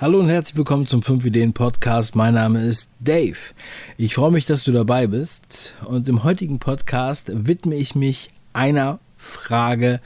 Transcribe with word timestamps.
Hallo 0.00 0.20
und 0.20 0.28
herzlich 0.28 0.56
willkommen 0.56 0.86
zum 0.86 1.02
5 1.02 1.24
Ideen 1.24 1.54
Podcast. 1.54 2.14
Mein 2.14 2.34
Name 2.34 2.60
ist 2.60 2.88
Dave. 3.00 3.36
Ich 3.96 4.14
freue 4.14 4.30
mich, 4.30 4.46
dass 4.46 4.62
du 4.62 4.70
dabei 4.70 5.08
bist. 5.08 5.74
Und 5.84 6.08
im 6.08 6.22
heutigen 6.22 6.60
Podcast 6.60 7.32
widme 7.34 7.74
ich 7.74 7.96
mich 7.96 8.30
einer 8.52 9.00
Frage, 9.16 10.00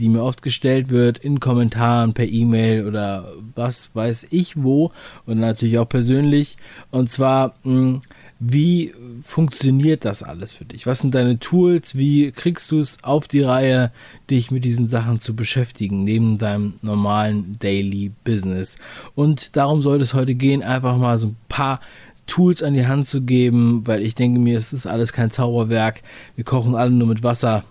die 0.00 0.08
mir 0.08 0.22
oft 0.22 0.40
gestellt 0.40 0.88
wird 0.88 1.18
in 1.18 1.40
Kommentaren, 1.40 2.14
per 2.14 2.26
E-Mail 2.26 2.88
oder 2.88 3.34
was 3.54 3.94
weiß 3.94 4.28
ich 4.30 4.62
wo 4.62 4.92
und 5.26 5.40
natürlich 5.40 5.76
auch 5.76 5.90
persönlich. 5.90 6.56
Und 6.90 7.10
zwar, 7.10 7.54
hm, 7.64 8.00
wie 8.40 8.92
funktioniert 9.22 10.04
das 10.04 10.22
alles 10.22 10.54
für 10.54 10.64
dich? 10.64 10.86
Was 10.86 10.98
sind 10.98 11.14
deine 11.14 11.38
Tools? 11.38 11.96
Wie 11.96 12.32
kriegst 12.32 12.70
du 12.70 12.80
es 12.80 13.02
auf 13.02 13.28
die 13.28 13.42
Reihe, 13.42 13.92
dich 14.28 14.50
mit 14.50 14.64
diesen 14.64 14.86
Sachen 14.86 15.20
zu 15.20 15.36
beschäftigen, 15.36 16.04
neben 16.04 16.38
deinem 16.38 16.74
normalen 16.82 17.58
Daily 17.58 18.12
Business? 18.24 18.76
Und 19.14 19.56
darum 19.56 19.82
soll 19.82 20.00
es 20.00 20.14
heute 20.14 20.34
gehen, 20.34 20.62
einfach 20.62 20.96
mal 20.96 21.16
so 21.18 21.28
ein 21.28 21.36
paar 21.48 21.80
Tools 22.26 22.62
an 22.62 22.74
die 22.74 22.86
Hand 22.86 23.06
zu 23.06 23.22
geben, 23.22 23.86
weil 23.86 24.02
ich 24.02 24.14
denke 24.14 24.40
mir, 24.40 24.56
es 24.56 24.72
ist 24.72 24.86
alles 24.86 25.12
kein 25.12 25.30
Zauberwerk. 25.30 26.02
Wir 26.36 26.44
kochen 26.44 26.74
alle 26.74 26.90
nur 26.90 27.08
mit 27.08 27.22
Wasser. 27.22 27.64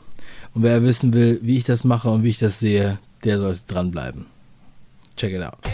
Und 0.53 0.63
wer 0.63 0.83
wissen 0.83 1.13
will, 1.13 1.39
wie 1.41 1.57
ich 1.57 1.63
das 1.63 1.83
mache 1.83 2.09
und 2.09 2.23
wie 2.23 2.29
ich 2.29 2.37
das 2.37 2.59
sehe, 2.59 2.99
der 3.23 3.39
sollte 3.39 3.61
dranbleiben. 3.67 4.27
Check 5.17 5.33
it 5.33 5.43
out. 5.43 5.72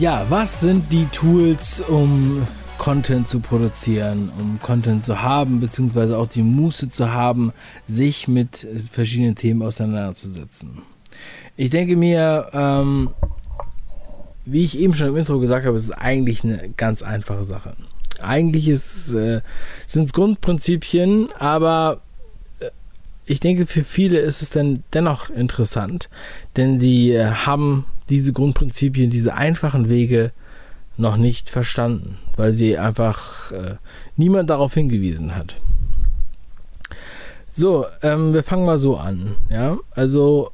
Ja, 0.00 0.24
was 0.30 0.60
sind 0.60 0.90
die 0.90 1.04
Tools, 1.12 1.82
um 1.82 2.46
Content 2.78 3.28
zu 3.28 3.40
produzieren, 3.40 4.32
um 4.40 4.58
Content 4.58 5.04
zu 5.04 5.20
haben, 5.20 5.60
beziehungsweise 5.60 6.16
auch 6.16 6.26
die 6.26 6.42
Muße 6.42 6.88
zu 6.88 7.12
haben, 7.12 7.52
sich 7.86 8.26
mit 8.26 8.66
verschiedenen 8.90 9.34
Themen 9.34 9.60
auseinanderzusetzen? 9.60 10.78
Ich 11.54 11.68
denke 11.68 11.96
mir, 11.96 12.48
ähm, 12.54 13.10
wie 14.46 14.64
ich 14.64 14.78
eben 14.78 14.94
schon 14.94 15.08
im 15.08 15.16
Intro 15.18 15.38
gesagt 15.38 15.66
habe, 15.66 15.76
ist 15.76 15.84
es 15.84 15.90
eigentlich 15.90 16.44
eine 16.44 16.70
ganz 16.70 17.02
einfache 17.02 17.44
Sache. 17.44 17.76
Eigentlich 18.22 18.66
äh, 18.68 19.42
sind 19.86 20.04
es 20.04 20.14
Grundprinzipien, 20.14 21.28
aber 21.38 22.00
äh, 22.60 22.70
ich 23.26 23.40
denke, 23.40 23.66
für 23.66 23.84
viele 23.84 24.18
ist 24.20 24.40
es 24.40 24.48
dann 24.48 24.82
dennoch 24.94 25.28
interessant, 25.28 26.08
denn 26.56 26.80
sie 26.80 27.12
äh, 27.12 27.26
haben 27.26 27.84
diese 28.10 28.32
Grundprinzipien, 28.32 29.10
diese 29.10 29.34
einfachen 29.34 29.88
Wege 29.88 30.32
noch 30.96 31.16
nicht 31.16 31.50
verstanden, 31.50 32.18
weil 32.36 32.52
sie 32.52 32.76
einfach 32.76 33.52
äh, 33.52 33.76
niemand 34.16 34.50
darauf 34.50 34.74
hingewiesen 34.74 35.34
hat. 35.34 35.56
So, 37.50 37.86
ähm, 38.02 38.34
wir 38.34 38.42
fangen 38.42 38.66
mal 38.66 38.78
so 38.78 38.96
an. 38.96 39.36
Ja, 39.48 39.78
also 39.92 40.50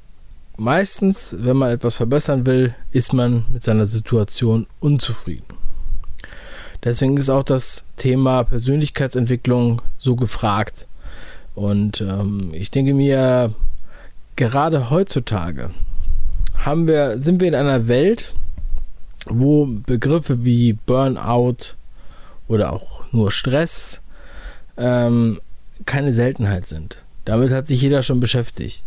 meistens, 0.56 1.34
wenn 1.38 1.56
man 1.56 1.70
etwas 1.70 1.96
verbessern 1.96 2.46
will, 2.46 2.74
ist 2.90 3.12
man 3.12 3.44
mit 3.52 3.62
seiner 3.62 3.86
Situation 3.86 4.66
unzufrieden. 4.80 5.46
Deswegen 6.84 7.16
ist 7.16 7.30
auch 7.30 7.42
das 7.42 7.84
Thema 7.96 8.44
Persönlichkeitsentwicklung 8.44 9.82
so 9.96 10.14
gefragt. 10.14 10.86
Und 11.54 12.00
ähm, 12.00 12.50
ich 12.52 12.70
denke 12.70 12.94
mir, 12.94 13.52
gerade 14.36 14.90
heutzutage 14.90 15.70
haben 16.58 16.86
wir, 16.86 17.18
sind 17.18 17.40
wir 17.40 17.48
in 17.48 17.54
einer 17.54 17.88
Welt, 17.88 18.34
wo 19.26 19.66
Begriffe 19.66 20.44
wie 20.44 20.72
Burnout 20.72 21.74
oder 22.48 22.72
auch 22.72 23.04
nur 23.12 23.30
Stress 23.30 24.02
ähm, 24.76 25.40
keine 25.84 26.12
Seltenheit 26.12 26.68
sind. 26.68 27.04
Damit 27.24 27.50
hat 27.50 27.66
sich 27.66 27.82
jeder 27.82 28.02
schon 28.02 28.20
beschäftigt. 28.20 28.84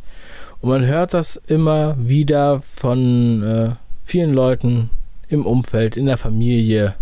Und 0.62 0.70
man 0.70 0.86
hört 0.86 1.14
das 1.14 1.36
immer 1.36 1.96
wieder 2.00 2.62
von 2.76 3.44
äh, 3.44 3.70
vielen 4.04 4.34
Leuten 4.34 4.90
im 5.28 5.46
Umfeld, 5.46 5.96
in 5.96 6.06
der 6.06 6.18
Familie 6.18 6.96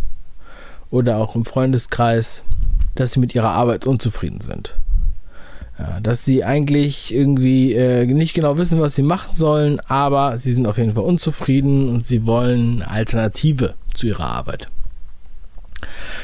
oder 0.89 1.17
auch 1.17 1.35
im 1.35 1.45
Freundeskreis, 1.45 2.43
dass 2.95 3.13
sie 3.13 3.19
mit 3.19 3.33
ihrer 3.35 3.49
Arbeit 3.49 3.85
unzufrieden 3.85 4.41
sind. 4.41 4.77
Ja, 5.79 5.99
dass 5.99 6.25
sie 6.25 6.43
eigentlich 6.43 7.13
irgendwie 7.13 7.73
äh, 7.73 8.05
nicht 8.07 8.33
genau 8.33 8.57
wissen, 8.57 8.81
was 8.81 8.95
sie 8.95 9.03
machen 9.03 9.35
sollen, 9.35 9.79
aber 9.81 10.37
sie 10.39 10.51
sind 10.51 10.65
auf 10.65 10.79
jeden 10.79 10.95
Fall 10.95 11.03
unzufrieden 11.03 11.89
und 11.89 12.03
sie 12.03 12.25
wollen 12.25 12.81
eine 12.81 12.89
Alternative 12.89 13.75
zu 13.93 14.07
ihrer 14.07 14.25
Arbeit. 14.25 14.69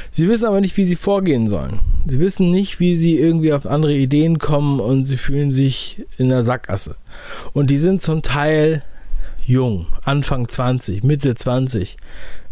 Sie 0.10 0.28
wissen 0.28 0.46
aber 0.46 0.62
nicht, 0.62 0.76
wie 0.78 0.84
sie 0.84 0.96
vorgehen 0.96 1.48
sollen. 1.48 1.80
Sie 2.08 2.20
wissen 2.20 2.50
nicht, 2.50 2.80
wie 2.80 2.96
sie 2.96 3.18
irgendwie 3.18 3.54
auf 3.54 3.66
andere 3.66 3.94
Ideen 3.94 4.40
kommen 4.40 4.80
und 4.80 5.06
sie 5.06 5.18
fühlen 5.18 5.52
sich 5.52 6.04
in 6.18 6.30
der 6.30 6.44
Sackgasse. 6.44 6.96
Und 7.54 7.70
die 7.70 7.78
sind 7.78 8.02
zum 8.02 8.24
Teil 8.24 8.82
jung, 9.46 9.88
Anfang 10.04 10.48
20, 10.48 11.04
Mitte 11.04 11.36
20. 11.36 11.98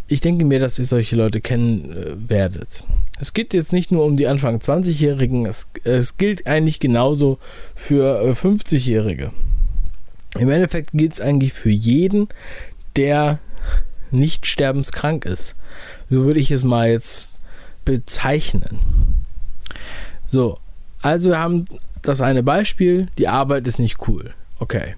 Ich 0.08 0.22
denke 0.22 0.46
mir, 0.46 0.60
dass 0.60 0.78
ihr 0.78 0.86
solche 0.86 1.16
Leute 1.16 1.42
kennen 1.42 1.92
äh, 1.92 2.30
werdet. 2.30 2.84
Es 3.22 3.34
geht 3.34 3.54
jetzt 3.54 3.72
nicht 3.72 3.92
nur 3.92 4.04
um 4.04 4.18
die 4.18 4.28
Anfang 4.28 4.58
20-Jährigen, 4.58 5.46
es, 5.46 5.68
es, 5.84 6.18
gilt 6.18 6.48
eigentlich 6.48 6.80
genauso 6.80 7.38
für 7.76 8.20
äh, 8.20 8.32
50-Jährige. 8.32 9.32
Im 10.40 10.50
Endeffekt 10.50 10.90
gilt 10.94 11.14
es 11.14 11.22
eigentlich 11.22 11.54
für 11.54 11.70
jeden, 11.70 12.30
der 12.96 13.38
nicht 14.10 14.48
sterbenskrank 14.48 15.26
ist. 15.26 15.56
So 16.10 16.24
würde 16.24 16.40
ich 16.40 16.50
es 16.50 16.64
mal 16.64 16.90
jetzt 16.90 17.30
bezeichnen. 17.86 18.80
So, 20.26 20.58
also 21.04 21.30
wir 21.30 21.40
haben 21.40 21.66
das 22.02 22.22
eine 22.22 22.42
Beispiel, 22.42 23.08
die 23.20 23.28
Arbeit 23.28 23.68
ist 23.68 23.78
nicht 23.78 24.08
cool. 24.08 24.34
Okay. 24.58 24.96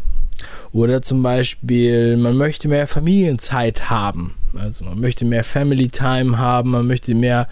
Oder 0.72 1.02
zum 1.02 1.24
Beispiel, 1.24 2.16
man 2.16 2.38
möchte 2.38 2.70
mehr 2.70 2.88
Familienzeit 2.88 3.90
haben. 3.90 4.36
Also 4.58 4.86
man 4.86 5.00
möchte 5.00 5.26
mehr 5.26 5.44
Family 5.44 5.88
Time 5.88 6.38
haben, 6.38 6.72
man 6.72 6.86
möchte 6.88 7.16
mehr, 7.16 7.48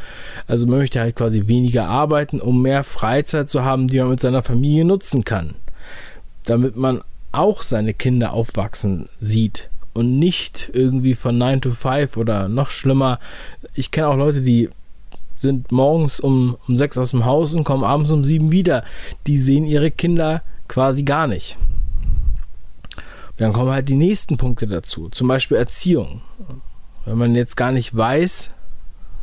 also 0.47 0.67
man 0.67 0.79
möchte 0.79 0.99
halt 0.99 1.15
quasi 1.15 1.47
weniger 1.47 1.87
arbeiten, 1.87 2.39
um 2.39 2.61
mehr 2.61 2.83
Freizeit 2.83 3.49
zu 3.49 3.63
haben, 3.63 3.87
die 3.87 3.99
man 3.99 4.09
mit 4.09 4.19
seiner 4.19 4.43
Familie 4.43 4.85
nutzen 4.85 5.23
kann. 5.23 5.55
Damit 6.45 6.75
man 6.75 7.01
auch 7.31 7.63
seine 7.63 7.93
Kinder 7.93 8.33
aufwachsen 8.33 9.09
sieht 9.19 9.69
und 9.93 10.19
nicht 10.19 10.69
irgendwie 10.73 11.15
von 11.15 11.37
9 11.37 11.61
to 11.61 11.71
5 11.71 12.17
oder 12.17 12.47
noch 12.47 12.69
schlimmer. 12.69 13.19
Ich 13.73 13.91
kenne 13.91 14.07
auch 14.07 14.17
Leute, 14.17 14.41
die 14.41 14.69
sind 15.37 15.71
morgens 15.71 16.19
um, 16.19 16.57
um 16.67 16.75
6 16.75 16.97
aus 16.97 17.11
dem 17.11 17.25
Haus 17.25 17.53
und 17.53 17.63
kommen 17.63 17.83
abends 17.83 18.11
um 18.11 18.23
7 18.23 18.51
wieder. 18.51 18.83
Die 19.27 19.37
sehen 19.37 19.65
ihre 19.65 19.89
Kinder 19.89 20.43
quasi 20.67 21.03
gar 21.03 21.27
nicht. 21.27 21.57
Dann 23.37 23.53
kommen 23.53 23.71
halt 23.71 23.89
die 23.89 23.95
nächsten 23.95 24.37
Punkte 24.37 24.67
dazu, 24.67 25.09
zum 25.09 25.27
Beispiel 25.27 25.57
Erziehung 25.57 26.21
wenn 27.05 27.17
man 27.17 27.35
jetzt 27.35 27.57
gar 27.57 27.71
nicht 27.71 27.95
weiß, 27.95 28.51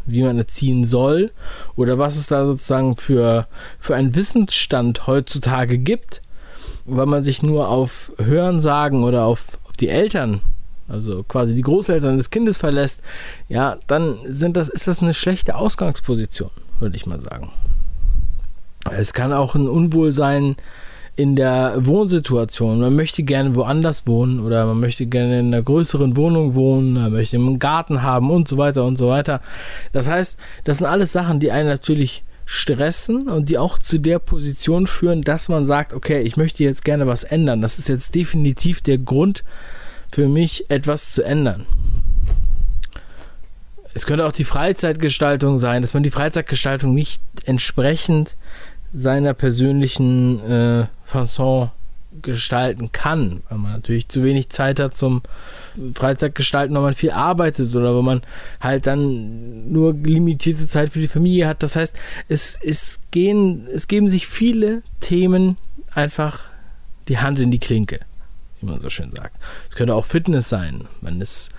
wie 0.07 0.23
man 0.23 0.39
erziehen 0.39 0.85
soll 0.85 1.31
oder 1.77 1.99
was 1.99 2.17
es 2.17 2.29
da 2.29 2.47
sozusagen 2.47 2.97
für, 2.97 3.47
für 3.79 3.95
einen 3.95 4.15
Wissensstand 4.15 5.07
heutzutage 5.07 5.79
gibt, 5.79 6.23
weil 6.87 7.07
man 7.07 7.23
sich 7.23 7.43
nur 7.43 7.69
auf 7.69 8.13
Hörensagen 8.19 9.05
oder 9.05 9.25
auf, 9.25 9.59
auf 9.69 9.77
die 9.77 9.89
Eltern, 9.89 10.41
also 10.89 11.23
quasi 11.23 11.55
die 11.55 11.63
Großeltern 11.63 12.17
des 12.17 12.31
Kindes 12.31 12.57
verlässt, 12.57 13.03
ja, 13.49 13.77
dann 13.87 14.17
sind 14.25 14.57
das, 14.57 14.69
ist 14.69 14.89
das 14.89 15.03
eine 15.03 15.15
schlechte 15.15 15.55
Ausgangsposition, 15.55 16.51
würde 16.81 16.97
ich 16.97 17.07
mal 17.07 17.21
sagen. 17.21 17.53
Es 18.91 19.13
kann 19.13 19.33
auch 19.35 19.55
ein 19.55 19.69
Unwohlsein 19.69 20.57
in 21.19 21.35
der 21.35 21.75
Wohnsituation. 21.85 22.79
Man 22.79 22.95
möchte 22.95 23.25
gerne 23.25 23.57
woanders 23.57 24.07
wohnen 24.07 24.39
oder 24.39 24.67
man 24.67 24.79
möchte 24.79 25.05
gerne 25.05 25.41
in 25.41 25.47
einer 25.49 25.65
größeren 25.65 26.17
Wohnung 26.17 26.55
wohnen, 26.55 26.93
man 26.93 27.13
möchte 27.13 27.37
einen 27.37 27.59
Garten 27.59 28.03
haben 28.03 28.31
und 28.31 28.47
so 28.47 28.57
weiter 28.57 28.85
und 28.85 28.97
so 28.97 29.09
weiter. 29.09 29.41
Das 29.91 30.09
heißt, 30.09 30.39
das 30.63 30.79
sind 30.79 30.87
alles 30.87 31.11
Sachen, 31.11 31.41
die 31.41 31.51
einen 31.51 31.69
natürlich 31.69 32.23
stressen 32.45 33.27
und 33.29 33.49
die 33.49 33.59
auch 33.59 33.81
zu 33.81 33.99
der 33.99 34.21
Position 34.21 34.87
führen, 34.87 35.23
dass 35.23 35.49
man 35.49 35.67
sagt, 35.67 35.93
okay, 35.93 36.21
ich 36.21 36.37
möchte 36.37 36.63
jetzt 36.63 36.85
gerne 36.85 37.09
was 37.09 37.25
ändern. 37.25 37.63
Das 37.63 37.81
ist 37.81 37.89
jetzt 37.89 38.15
definitiv 38.15 38.81
der 38.81 38.99
Grund 38.99 39.43
für 40.13 40.29
mich, 40.29 40.71
etwas 40.71 41.15
zu 41.15 41.25
ändern. 41.25 41.67
Es 43.93 44.07
könnte 44.07 44.25
auch 44.25 44.31
die 44.31 44.45
Freizeitgestaltung 44.45 45.59
sein, 45.59 45.83
dass 45.83 45.95
man 45.95 46.05
die 46.05 46.13
Freizeitgestaltung 46.13 46.95
nicht 46.95 47.21
entsprechend 47.45 48.37
seiner 48.93 49.35
persönlichen 49.35 50.41
äh, 50.49 50.87
Fasson 51.05 51.71
gestalten 52.23 52.91
kann, 52.93 53.43
weil 53.49 53.59
man 53.59 53.73
natürlich 53.73 54.09
zu 54.09 54.23
wenig 54.25 54.49
Zeit 54.49 54.81
hat 54.81 54.97
zum 54.97 55.23
Freizeitgestalten, 55.95 56.75
weil 56.75 56.83
man 56.83 56.95
viel 56.95 57.11
arbeitet 57.11 57.75
oder 57.75 57.95
weil 57.95 58.03
man 58.03 58.23
halt 58.61 58.87
dann 58.87 59.71
nur 59.71 59.93
limitierte 59.93 60.67
Zeit 60.67 60.91
für 60.91 61.01
die 61.01 61.09
Familie 61.09 61.47
hat. 61.47 61.63
Das 61.63 61.77
heißt, 61.77 61.97
es, 62.29 62.59
es, 62.63 63.01
gehen, 63.11 63.67
es 63.73 63.89
geben 63.89 64.09
sich 64.09 64.27
viele 64.27 64.83
Themen 65.01 65.57
einfach 65.95 66.41
die 67.09 67.19
Hand 67.19 67.39
in 67.39 67.51
die 67.51 67.59
Klinke, 67.59 68.01
wie 68.61 68.67
man 68.67 68.81
so 68.81 68.91
schön 68.91 69.11
sagt. 69.13 69.37
Es 69.69 69.77
könnte 69.77 69.95
auch 69.95 70.05
Fitness 70.05 70.49
sein. 70.49 70.89
Man 71.01 71.21
ist, 71.21 71.51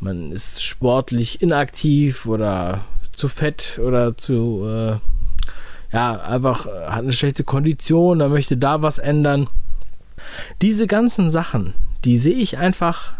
man 0.00 0.32
ist 0.32 0.64
sportlich 0.64 1.42
inaktiv 1.42 2.26
oder 2.26 2.84
zu 3.14 3.28
fett 3.28 3.80
oder 3.82 4.16
zu 4.16 4.64
äh, 4.66 4.96
ja, 5.92 6.20
einfach 6.20 6.66
äh, 6.66 6.86
hat 6.86 7.00
eine 7.00 7.12
schlechte 7.12 7.44
Kondition, 7.44 8.20
er 8.20 8.28
möchte 8.28 8.56
da 8.56 8.82
was 8.82 8.98
ändern. 8.98 9.48
Diese 10.62 10.86
ganzen 10.86 11.30
Sachen, 11.30 11.74
die 12.04 12.18
sehe 12.18 12.34
ich 12.34 12.58
einfach 12.58 13.14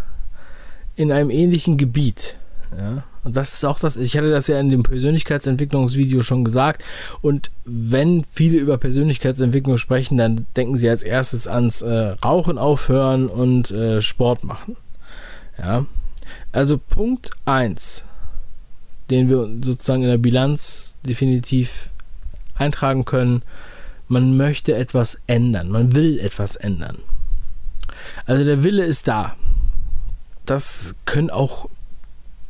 in 0.96 1.12
einem 1.12 1.30
ähnlichen 1.30 1.76
Gebiet. 1.76 2.36
Ja, 2.76 3.04
und 3.24 3.36
das 3.36 3.54
ist 3.54 3.64
auch 3.64 3.78
das, 3.78 3.96
ich 3.96 4.16
hatte 4.16 4.30
das 4.30 4.46
ja 4.46 4.60
in 4.60 4.70
dem 4.70 4.82
Persönlichkeitsentwicklungsvideo 4.82 6.22
schon 6.22 6.44
gesagt. 6.44 6.84
Und 7.22 7.50
wenn 7.64 8.24
viele 8.32 8.58
über 8.58 8.76
Persönlichkeitsentwicklung 8.76 9.78
sprechen, 9.78 10.18
dann 10.18 10.46
denken 10.56 10.76
sie 10.76 10.88
als 10.88 11.02
erstes 11.02 11.48
ans 11.48 11.80
äh, 11.82 12.14
Rauchen 12.24 12.58
aufhören 12.58 13.28
und 13.28 13.70
äh, 13.70 14.00
Sport 14.02 14.44
machen. 14.44 14.76
Ja, 15.58 15.86
also 16.52 16.78
Punkt 16.78 17.30
1, 17.46 18.04
den 19.10 19.28
wir 19.28 19.48
sozusagen 19.64 20.02
in 20.02 20.10
der 20.10 20.18
Bilanz 20.18 20.94
definitiv 21.06 21.90
eintragen 22.58 23.04
können, 23.04 23.42
man 24.08 24.36
möchte 24.36 24.74
etwas 24.74 25.20
ändern, 25.26 25.70
man 25.70 25.94
will 25.94 26.18
etwas 26.18 26.56
ändern. 26.56 26.98
Also 28.26 28.44
der 28.44 28.62
Wille 28.62 28.84
ist 28.84 29.08
da. 29.08 29.36
Das 30.46 30.94
können 31.04 31.30
auch 31.30 31.68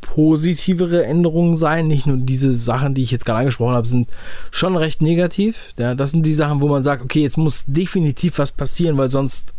positivere 0.01 1.05
Änderungen 1.05 1.57
sein. 1.57 1.87
Nicht 1.87 2.05
nur 2.05 2.17
diese 2.17 2.53
Sachen, 2.53 2.93
die 2.93 3.03
ich 3.03 3.11
jetzt 3.11 3.25
gerade 3.25 3.39
angesprochen 3.39 3.75
habe, 3.75 3.87
sind 3.87 4.09
schon 4.51 4.77
recht 4.77 5.01
negativ. 5.01 5.73
Ja, 5.77 5.95
das 5.95 6.11
sind 6.11 6.25
die 6.25 6.33
Sachen, 6.33 6.61
wo 6.61 6.67
man 6.67 6.83
sagt, 6.83 7.03
okay, 7.03 7.21
jetzt 7.21 7.37
muss 7.37 7.65
definitiv 7.67 8.39
was 8.39 8.51
passieren, 8.51 8.97
weil 8.97 9.09
sonst 9.09 9.53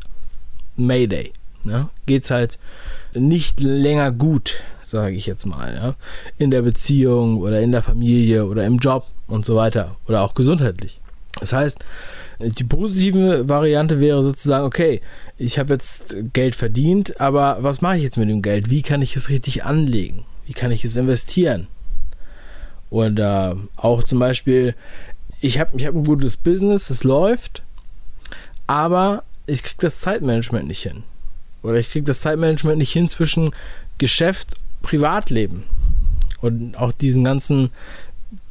Mayday. 0.77 1.33
Ja, 1.65 1.91
es 2.07 2.31
halt 2.31 2.59
nicht 3.13 3.61
länger 3.61 4.13
gut, 4.13 4.55
sage 4.81 5.15
ich 5.15 5.27
jetzt 5.27 5.45
mal, 5.45 5.75
ja, 5.75 5.95
in 6.39 6.51
der 6.51 6.63
Beziehung 6.63 7.37
oder 7.39 7.61
in 7.61 7.71
der 7.71 7.83
Familie 7.83 8.47
oder 8.47 8.65
im 8.65 8.79
Job 8.79 9.07
und 9.31 9.45
so 9.45 9.57
weiter 9.57 9.97
oder 10.07 10.23
auch 10.23 10.35
gesundheitlich. 10.35 11.01
Das 11.39 11.53
heißt, 11.53 11.85
die 12.41 12.65
positive 12.65 13.49
Variante 13.49 14.01
wäre 14.01 14.23
sozusagen, 14.23 14.65
okay, 14.65 15.01
ich 15.37 15.59
habe 15.59 15.75
jetzt 15.75 16.17
Geld 16.33 16.55
verdient, 16.55 17.21
aber 17.21 17.59
was 17.61 17.81
mache 17.81 17.97
ich 17.97 18.03
jetzt 18.03 18.17
mit 18.17 18.29
dem 18.29 18.43
Geld? 18.43 18.71
Wie 18.71 18.83
kann 18.83 19.03
ich 19.03 19.17
es 19.17 19.29
richtig 19.29 19.65
anlegen? 19.65 20.25
Wie 20.47 20.53
kann 20.53 20.73
ich 20.73 20.85
es 20.85 20.97
investieren? 20.97 21.69
Oder 22.91 23.57
auch 23.77 24.03
zum 24.03 24.19
Beispiel, 24.19 24.75
ich 25.41 25.61
habe 25.61 25.77
ich 25.77 25.87
hab 25.87 25.95
ein 25.95 26.05
gutes 26.05 26.37
Business, 26.37 26.91
es 26.91 27.05
läuft, 27.05 27.63
aber 28.67 29.23
ich 29.47 29.63
kriege 29.63 29.81
das 29.81 30.01
Zeitmanagement 30.01 30.67
nicht 30.67 30.83
hin. 30.83 31.05
Oder 31.63 31.77
ich 31.77 31.91
kriege 31.91 32.07
das 32.07 32.21
Zeitmanagement 32.21 32.79
nicht 32.79 32.93
hin 32.93 33.09
zwischen 33.09 33.53
Geschäft, 33.99 34.57
Privatleben. 34.83 35.65
Und 36.41 36.77
auch 36.77 36.93
diesen 36.93 37.23
ganzen, 37.23 37.71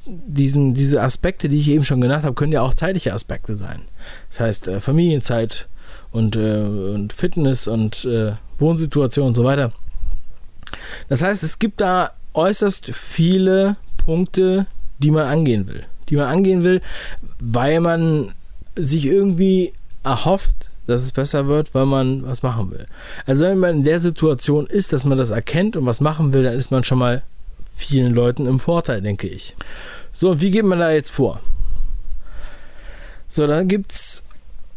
diesen, 0.10 0.74
diese 0.74 1.02
Aspekte, 1.02 1.50
die 1.50 1.60
ich 1.60 1.70
eben 1.70 1.84
schon 1.84 2.02
genannt 2.02 2.24
habe, 2.24 2.36
können 2.36 2.52
ja 2.52 2.62
auch 2.62 2.74
zeitliche 2.74 3.14
Aspekte 3.14 3.56
sein. 3.56 3.82
Das 4.30 4.40
heißt, 4.40 4.68
äh, 4.68 4.80
Familienzeit 4.80 5.68
und, 6.12 6.36
äh, 6.36 6.62
und 6.62 7.14
Fitness 7.14 7.68
und 7.68 8.06
äh, 8.06 8.34
Wohnsituation 8.58 9.28
und 9.28 9.36
so 9.36 9.44
weiter. 9.44 9.72
Das 11.08 11.24
heißt, 11.24 11.44
es 11.44 11.60
gibt 11.60 11.82
da 11.82 12.12
äußerst 12.34 12.92
viele 12.94 13.78
Punkte, 13.98 14.68
die 15.00 15.12
man 15.12 15.26
angehen 15.28 15.68
will. 15.68 15.84
Die 16.10 16.16
man 16.16 16.28
angehen 16.28 16.64
will, 16.64 16.82
weil 17.40 17.80
man 17.80 18.34
sich 18.76 19.06
irgendwie 19.06 19.74
erhofft, 20.04 20.70
dass 20.88 21.04
es 21.04 21.12
besser 21.12 21.48
wird, 21.48 21.76
weil 21.76 21.86
man 21.86 22.24
was 22.24 22.42
machen 22.42 22.72
will. 22.72 22.88
Also 23.26 23.46
wenn 23.46 23.60
man 23.60 23.78
in 23.78 23.84
der 23.84 24.00
Situation 24.00 24.66
ist, 24.66 24.92
dass 24.92 25.06
man 25.06 25.18
das 25.18 25.30
erkennt 25.30 25.76
und 25.76 25.86
was 25.86 26.02
machen 26.02 26.34
will, 26.34 26.44
dann 26.44 26.56
ist 26.56 26.72
man 26.72 26.84
schon 26.84 26.98
mal 26.98 27.22
vielen 27.80 28.14
Leuten 28.14 28.46
im 28.46 28.60
Vorteil, 28.60 29.02
denke 29.02 29.28
ich. 29.28 29.56
So, 30.12 30.42
wie 30.42 30.52
geht 30.52 30.66
man 30.66 30.80
da 30.80 30.92
jetzt 30.92 31.12
vor? 31.12 31.40
So, 33.28 33.48
da 33.48 33.64
gibt 33.64 33.94
es 33.94 34.24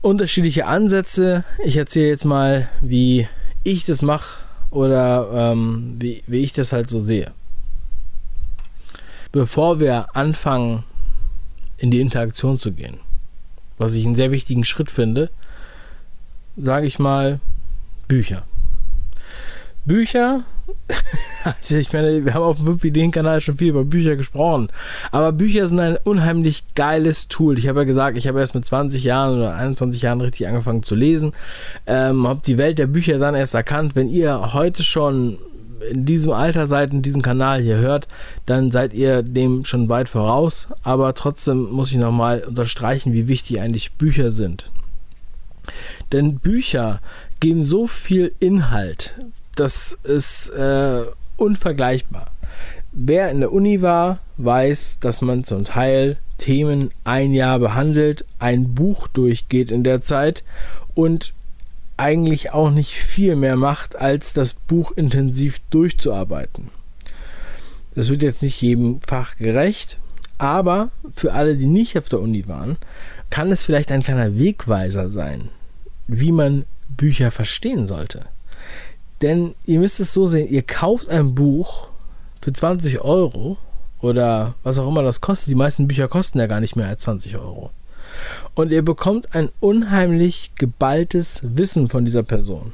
unterschiedliche 0.02 0.66
Ansätze. 0.66 1.44
Ich 1.64 1.76
erzähle 1.76 2.08
jetzt 2.08 2.24
mal, 2.24 2.68
wie 2.80 3.28
ich 3.64 3.84
das 3.84 4.02
mache 4.02 4.44
oder 4.70 5.28
ähm, 5.52 5.96
wie, 5.98 6.22
wie 6.26 6.42
ich 6.42 6.52
das 6.52 6.72
halt 6.72 6.88
so 6.88 7.00
sehe. 7.00 7.32
Bevor 9.32 9.80
wir 9.80 10.14
anfangen, 10.14 10.84
in 11.78 11.90
die 11.90 12.00
Interaktion 12.00 12.58
zu 12.58 12.72
gehen, 12.72 13.00
was 13.78 13.94
ich 13.96 14.06
einen 14.06 14.14
sehr 14.14 14.30
wichtigen 14.30 14.64
Schritt 14.64 14.90
finde, 14.90 15.30
sage 16.56 16.86
ich 16.86 16.98
mal, 16.98 17.40
Bücher. 18.06 18.44
Bücher, 19.84 20.44
also 21.44 21.76
ich 21.76 21.92
meine, 21.92 22.24
wir 22.24 22.34
haben 22.34 22.42
auf 22.42 22.58
dem 22.58 22.68
Wip-Ideen-Kanal 22.68 23.40
schon 23.40 23.58
viel 23.58 23.70
über 23.70 23.84
Bücher 23.84 24.16
gesprochen, 24.16 24.68
aber 25.10 25.32
Bücher 25.32 25.66
sind 25.66 25.80
ein 25.80 25.98
unheimlich 26.04 26.64
geiles 26.74 27.28
Tool. 27.28 27.58
Ich 27.58 27.68
habe 27.68 27.80
ja 27.80 27.84
gesagt, 27.84 28.16
ich 28.16 28.28
habe 28.28 28.38
erst 28.38 28.54
mit 28.54 28.64
20 28.64 29.02
Jahren 29.02 29.38
oder 29.38 29.54
21 29.54 30.02
Jahren 30.02 30.20
richtig 30.20 30.46
angefangen 30.46 30.82
zu 30.82 30.94
lesen, 30.94 31.32
ähm, 31.86 32.26
habe 32.26 32.40
die 32.46 32.58
Welt 32.58 32.78
der 32.78 32.86
Bücher 32.86 33.18
dann 33.18 33.34
erst 33.34 33.54
erkannt. 33.54 33.96
Wenn 33.96 34.08
ihr 34.08 34.52
heute 34.52 34.82
schon 34.82 35.38
in 35.90 36.04
diesem 36.04 36.32
Alter 36.32 36.66
seid 36.66 36.92
und 36.92 37.02
diesen 37.02 37.22
Kanal 37.22 37.60
hier 37.60 37.78
hört, 37.78 38.08
dann 38.46 38.70
seid 38.70 38.94
ihr 38.94 39.22
dem 39.22 39.64
schon 39.64 39.88
weit 39.88 40.08
voraus, 40.08 40.68
aber 40.82 41.14
trotzdem 41.14 41.70
muss 41.70 41.90
ich 41.90 41.98
nochmal 41.98 42.44
unterstreichen, 42.46 43.12
wie 43.12 43.28
wichtig 43.28 43.60
eigentlich 43.60 43.92
Bücher 43.94 44.30
sind. 44.30 44.70
Denn 46.12 46.38
Bücher 46.38 47.00
geben 47.40 47.64
so 47.64 47.86
viel 47.86 48.32
Inhalt, 48.38 49.16
das 49.56 49.98
ist 50.04 50.50
äh, 50.50 51.02
unvergleichbar. 51.36 52.30
Wer 52.92 53.30
in 53.30 53.40
der 53.40 53.52
Uni 53.52 53.82
war, 53.82 54.20
weiß, 54.36 54.98
dass 55.00 55.20
man 55.20 55.44
zum 55.44 55.64
Teil 55.64 56.18
Themen 56.38 56.90
ein 57.04 57.32
Jahr 57.32 57.58
behandelt, 57.58 58.24
ein 58.38 58.74
Buch 58.74 59.08
durchgeht 59.08 59.70
in 59.70 59.84
der 59.84 60.02
Zeit 60.02 60.42
und 60.94 61.32
eigentlich 61.96 62.52
auch 62.52 62.70
nicht 62.70 62.94
viel 62.94 63.36
mehr 63.36 63.56
macht, 63.56 63.96
als 63.96 64.32
das 64.32 64.54
Buch 64.54 64.92
intensiv 64.92 65.60
durchzuarbeiten. 65.70 66.70
Das 67.94 68.08
wird 68.08 68.22
jetzt 68.22 68.42
nicht 68.42 68.60
jedem 68.60 69.00
Fach 69.02 69.36
gerecht, 69.36 69.98
aber 70.38 70.90
für 71.14 71.32
alle, 71.32 71.56
die 71.56 71.66
nicht 71.66 71.96
auf 71.96 72.08
der 72.08 72.20
Uni 72.20 72.48
waren, 72.48 72.76
kann 73.30 73.52
es 73.52 73.62
vielleicht 73.62 73.92
ein 73.92 74.02
kleiner 74.02 74.36
Wegweiser 74.36 75.08
sein, 75.08 75.50
wie 76.08 76.32
man 76.32 76.64
Bücher 76.88 77.30
verstehen 77.30 77.86
sollte. 77.86 78.26
Denn 79.22 79.54
ihr 79.64 79.78
müsst 79.78 80.00
es 80.00 80.12
so 80.12 80.26
sehen, 80.26 80.48
ihr 80.48 80.62
kauft 80.62 81.08
ein 81.08 81.34
Buch 81.34 81.88
für 82.40 82.52
20 82.52 83.00
Euro 83.00 83.56
oder 84.00 84.56
was 84.64 84.78
auch 84.78 84.88
immer 84.88 85.04
das 85.04 85.20
kostet. 85.20 85.50
Die 85.50 85.54
meisten 85.54 85.86
Bücher 85.86 86.08
kosten 86.08 86.40
ja 86.40 86.46
gar 86.46 86.60
nicht 86.60 86.74
mehr 86.74 86.88
als 86.88 87.02
20 87.02 87.38
Euro. 87.38 87.70
Und 88.54 88.72
ihr 88.72 88.82
bekommt 88.82 89.34
ein 89.34 89.48
unheimlich 89.60 90.52
geballtes 90.56 91.40
Wissen 91.44 91.88
von 91.88 92.04
dieser 92.04 92.24
Person. 92.24 92.72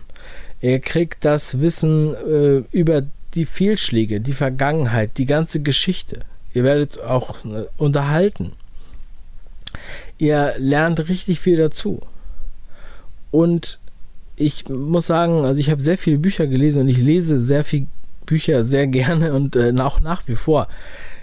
Ihr 0.61 0.81
kriegt 0.81 1.25
das 1.25 1.61
Wissen 1.61 2.15
äh, 2.15 2.63
über 2.73 3.03
die 3.35 3.45
Fehlschläge, 3.45 4.21
die 4.21 4.33
Vergangenheit, 4.33 5.19
die 5.19 5.27
ganze 5.27 5.61
Geschichte. 5.61 6.21
Ihr 6.55 6.65
werdet 6.65 7.01
auch 7.01 7.45
äh, 7.45 7.67
unterhalten. 7.77 8.53
Ihr 10.17 10.55
lernt 10.59 11.09
richtig 11.09 11.41
viel 11.41 11.59
dazu. 11.59 12.01
Und 13.31 13.79
ich 14.39 14.69
muss 14.69 15.07
sagen, 15.07 15.45
also 15.45 15.61
ich 15.61 15.71
habe 15.71 15.83
sehr 15.83 15.99
viele 15.99 16.19
Bücher 16.19 16.47
gelesen 16.47 16.83
und 16.83 16.89
ich 16.89 16.99
lese 16.99 17.41
sehr 17.41 17.65
viele 17.65 17.87
Bücher 18.25 18.63
sehr 18.63 18.87
gerne 18.87 19.33
und 19.33 19.57
äh, 19.57 19.75
auch 19.79 20.01
nach 20.01 20.23
wie 20.27 20.37
vor. 20.37 20.69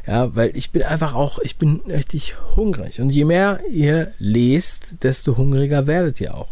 Ja, 0.07 0.35
weil 0.35 0.55
ich 0.55 0.69
bin 0.69 0.83
einfach 0.83 1.15
auch, 1.15 1.39
ich 1.39 1.55
bin 1.55 1.81
richtig 1.87 2.35
hungrig. 2.55 3.01
Und 3.01 3.09
je 3.09 3.25
mehr 3.25 3.59
ihr 3.71 4.11
lest, 4.19 5.03
desto 5.03 5.35
hungriger 5.35 5.87
werdet 5.87 6.21
ihr 6.21 6.35
auch. 6.35 6.49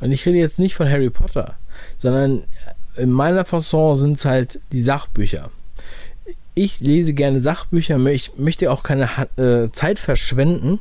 Und 0.00 0.12
ich 0.12 0.26
rede 0.26 0.38
jetzt 0.38 0.58
nicht 0.58 0.74
von 0.74 0.88
Harry 0.88 1.10
Potter, 1.10 1.56
sondern 1.96 2.42
in 2.96 3.10
meiner 3.10 3.44
Fasson 3.44 3.96
sind 3.96 4.16
es 4.18 4.24
halt 4.24 4.60
die 4.72 4.82
Sachbücher. 4.82 5.50
Ich 6.54 6.80
lese 6.80 7.14
gerne 7.14 7.40
Sachbücher, 7.40 7.98
ich 8.06 8.32
möchte 8.36 8.70
auch 8.70 8.82
keine 8.82 9.08
äh, 9.36 9.70
Zeit 9.72 9.98
verschwenden 9.98 10.80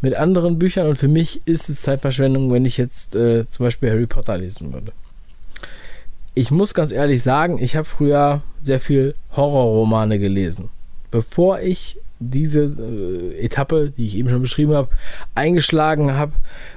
mit 0.00 0.14
anderen 0.14 0.58
Büchern 0.58 0.86
und 0.86 0.96
für 0.96 1.08
mich 1.08 1.46
ist 1.46 1.68
es 1.68 1.82
Zeitverschwendung, 1.82 2.52
wenn 2.52 2.64
ich 2.64 2.76
jetzt 2.76 3.14
äh, 3.14 3.48
zum 3.48 3.66
Beispiel 3.66 3.90
Harry 3.90 4.06
Potter 4.06 4.38
lesen 4.38 4.72
würde. 4.72 4.92
Ich 6.34 6.50
muss 6.50 6.74
ganz 6.74 6.92
ehrlich 6.92 7.22
sagen, 7.22 7.58
ich 7.60 7.74
habe 7.74 7.84
früher 7.84 8.42
sehr 8.62 8.80
viel 8.80 9.14
Horrorromane 9.34 10.18
gelesen. 10.18 10.68
Bevor 11.10 11.60
ich 11.60 11.98
diese 12.20 12.64
äh, 12.64 13.44
Etappe, 13.44 13.92
die 13.96 14.06
ich 14.06 14.16
eben 14.16 14.30
schon 14.30 14.42
beschrieben 14.42 14.74
habe, 14.74 14.88
eingeschlagen 15.34 16.14
habe, 16.14 16.32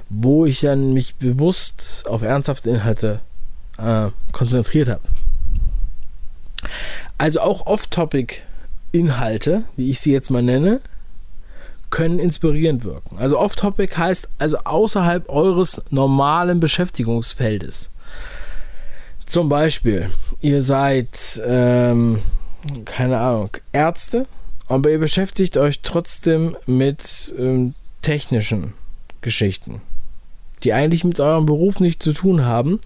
wo 0.08 0.46
ich 0.46 0.60
dann 0.60 0.92
mich 0.92 1.16
bewusst 1.16 2.04
auf 2.08 2.22
ernsthafte 2.22 2.70
Inhalte 2.70 3.20
äh, 3.78 4.08
konzentriert 4.32 4.88
habe. 4.88 5.02
Also 7.18 7.40
auch 7.40 7.66
off-topic 7.66 8.42
Inhalte, 8.92 9.64
wie 9.76 9.90
ich 9.90 10.00
sie 10.00 10.12
jetzt 10.12 10.30
mal 10.30 10.42
nenne, 10.42 10.80
können 11.92 12.18
inspirierend 12.18 12.82
wirken. 12.82 13.18
Also 13.18 13.38
off-topic 13.38 13.96
heißt 13.96 14.28
also 14.40 14.58
außerhalb 14.64 15.28
eures 15.28 15.80
normalen 15.90 16.58
Beschäftigungsfeldes. 16.58 17.90
Zum 19.26 19.48
Beispiel, 19.48 20.10
ihr 20.40 20.62
seid, 20.62 21.40
ähm, 21.46 22.18
keine 22.84 23.18
Ahnung, 23.18 23.50
Ärzte 23.72 24.26
aber 24.72 24.90
ihr 24.90 24.98
beschäftigt 24.98 25.58
euch 25.58 25.80
trotzdem 25.82 26.56
mit 26.64 27.34
ähm, 27.38 27.74
technischen 28.00 28.72
Geschichten, 29.20 29.82
die 30.62 30.72
eigentlich 30.72 31.04
mit 31.04 31.20
eurem 31.20 31.44
Beruf 31.44 31.78
nichts 31.78 32.02
zu 32.02 32.14
tun 32.14 32.46
haben 32.46 32.80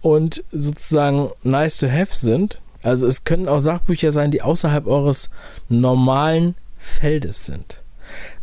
und 0.00 0.42
sozusagen 0.50 1.30
nice 1.44 1.78
to 1.78 1.88
have 1.88 2.12
sind. 2.12 2.60
Also 2.82 3.06
es 3.06 3.22
können 3.22 3.46
auch 3.46 3.60
Sachbücher 3.60 4.10
sein, 4.10 4.32
die 4.32 4.42
außerhalb 4.42 4.88
eures 4.88 5.30
normalen 5.68 6.56
Feldes 6.78 7.46
sind. 7.46 7.79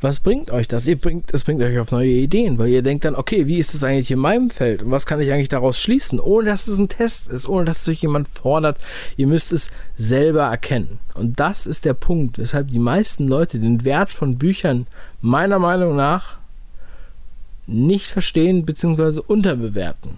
Was 0.02 0.20
bringt 0.20 0.52
euch 0.52 0.68
das? 0.68 0.88
Ihr 0.88 0.98
bringt, 0.98 1.34
es 1.34 1.44
bringt 1.44 1.62
euch 1.62 1.80
auf 1.80 1.92
neue 1.92 2.10
Ideen, 2.10 2.58
weil 2.58 2.70
ihr 2.70 2.82
denkt 2.82 3.06
dann, 3.06 3.16
okay, 3.16 3.48
wie 3.48 3.58
ist 3.58 3.74
es 3.74 3.84
eigentlich 3.84 4.12
in 4.12 4.20
meinem 4.20 4.50
Feld? 4.50 4.84
Und 4.84 4.92
was 4.92 5.06
kann 5.06 5.20
ich 5.20 5.32
eigentlich 5.32 5.50
daraus 5.50 5.80
schließen? 5.80 6.20
Ohne 6.20 6.50
dass 6.50 6.68
es 6.68 6.78
ein 6.78 6.90
Test 6.90 7.30
ist, 7.30 7.48
ohne 7.48 7.66
dass 7.66 7.82
es 7.82 7.90
euch 7.90 8.02
jemand 8.02 8.28
fordert. 8.28 8.78
Ihr 9.16 9.28
müsst 9.28 9.52
es 9.52 9.72
selber 9.96 10.44
erkennen. 10.44 11.00
Und 11.14 11.40
das 11.40 11.66
ist 11.66 11.86
der 11.86 11.94
Punkt, 11.94 12.38
weshalb 12.38 12.70
die 12.70 12.80
meisten 12.80 13.28
Leute 13.28 13.60
den 13.60 13.84
Wert 13.84 14.12
von 14.12 14.38
Büchern 14.38 14.88
meiner 15.22 15.60
Meinung 15.60 15.96
nach 15.96 16.38
nicht 17.66 18.08
verstehen 18.08 18.66
bzw. 18.66 19.22
unterbewerten. 19.26 20.18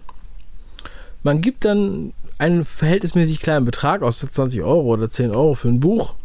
Man 1.23 1.41
gibt 1.41 1.65
dann 1.65 2.13
einen 2.37 2.63
verhältnismäßig 2.63 3.41
kleinen 3.41 3.65
Betrag 3.65 4.01
aus 4.01 4.19
20 4.19 4.61
Euro 4.61 4.93
oder 4.93 5.09
10 5.09 5.31
Euro 5.31 5.55
für 5.55 5.67
ein 5.67 5.81
Buch, 5.81 6.15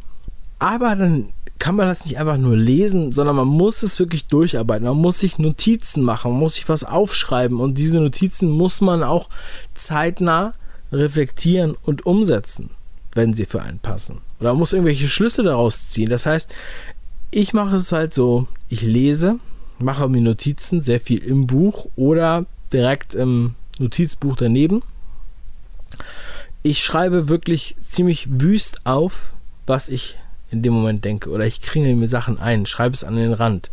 aber 0.65 0.97
dann 0.97 1.27
kann 1.59 1.77
man 1.77 1.89
das 1.89 2.07
nicht 2.07 2.17
einfach 2.17 2.39
nur 2.39 2.57
lesen, 2.57 3.13
sondern 3.13 3.37
man 3.37 3.47
muss 3.47 3.83
es 3.83 3.99
wirklich 3.99 4.29
durcharbeiten. 4.29 4.89
Man 4.89 4.97
muss 4.97 5.21
sich 5.21 5.39
Notizen 5.39 6.03
machen, 6.03 6.31
man 6.31 6.41
muss 6.41 6.55
sich 6.55 6.71
was 6.71 6.85
aufschreiben 6.85 7.61
und 7.61 7.77
diese 7.77 7.99
Notizen 7.99 8.49
muss 8.49 8.81
man 8.81 9.03
auch 9.03 9.29
zeitnah 9.75 10.55
reflektieren 10.91 11.77
und 11.83 12.07
umsetzen, 12.07 12.71
wenn 13.13 13.35
sie 13.35 13.45
für 13.45 13.61
einen 13.61 13.79
passen. 13.79 14.23
Oder 14.41 14.53
man 14.53 14.61
muss 14.61 14.73
irgendwelche 14.73 15.07
Schlüsse 15.07 15.43
daraus 15.43 15.89
ziehen. 15.89 16.09
Das 16.09 16.25
heißt, 16.25 16.55
ich 17.31 17.53
mache 17.53 17.77
es 17.77 17.93
halt 17.93 18.15
so, 18.15 18.49
ich 18.71 18.81
lese, 18.81 19.39
mache 19.79 20.09
mir 20.09 20.23
Notizen, 20.23 20.81
sehr 20.81 20.99
viel 20.99 21.23
im 21.23 21.47
Buch 21.47 21.89
oder 21.95 22.47
direkt 22.73 23.15
im 23.15 23.55
Notizbuch 23.79 24.37
daneben. 24.37 24.83
Ich 26.63 26.83
schreibe 26.83 27.29
wirklich 27.29 27.77
ziemlich 27.87 28.41
wüst 28.41 28.87
auf, 28.87 29.35
was 29.67 29.91
ich 29.91 30.17
in 30.51 30.63
dem 30.63 30.73
Moment 30.73 31.05
denke. 31.05 31.31
Oder 31.31 31.47
ich 31.47 31.61
kringel 31.61 31.97
mir 31.97 32.09
Sachen 32.09 32.39
ein, 32.39 32.67
schreibe 32.67 32.95
es 32.95 33.05
an 33.05 33.17
den 33.17 33.33
Rand. 33.33 33.71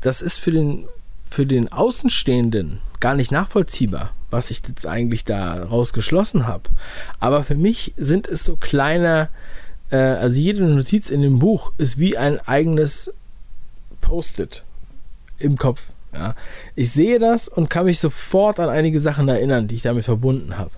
Das 0.00 0.22
ist 0.22 0.38
für 0.38 0.50
den, 0.50 0.86
für 1.28 1.46
den 1.46 1.70
Außenstehenden 1.70 2.80
gar 3.00 3.14
nicht 3.14 3.30
nachvollziehbar, 3.30 4.12
was 4.30 4.50
ich 4.50 4.62
jetzt 4.66 4.86
eigentlich 4.86 5.24
daraus 5.24 5.92
geschlossen 5.92 6.46
habe. 6.46 6.70
Aber 7.18 7.44
für 7.44 7.54
mich 7.54 7.94
sind 7.96 8.28
es 8.28 8.44
so 8.44 8.56
kleine, 8.56 9.28
äh, 9.90 9.96
also 9.96 10.40
jede 10.40 10.62
Notiz 10.62 11.10
in 11.10 11.22
dem 11.22 11.38
Buch 11.38 11.72
ist 11.78 11.98
wie 11.98 12.16
ein 12.16 12.38
eigenes 12.40 13.12
Post-it 14.00 14.64
im 15.38 15.56
Kopf. 15.56 15.82
Ja. 16.12 16.34
Ich 16.74 16.90
sehe 16.90 17.18
das 17.18 17.48
und 17.48 17.70
kann 17.70 17.84
mich 17.84 18.00
sofort 18.00 18.58
an 18.58 18.68
einige 18.68 19.00
Sachen 19.00 19.28
erinnern, 19.28 19.68
die 19.68 19.76
ich 19.76 19.82
damit 19.82 20.04
verbunden 20.04 20.58
habe. 20.58 20.70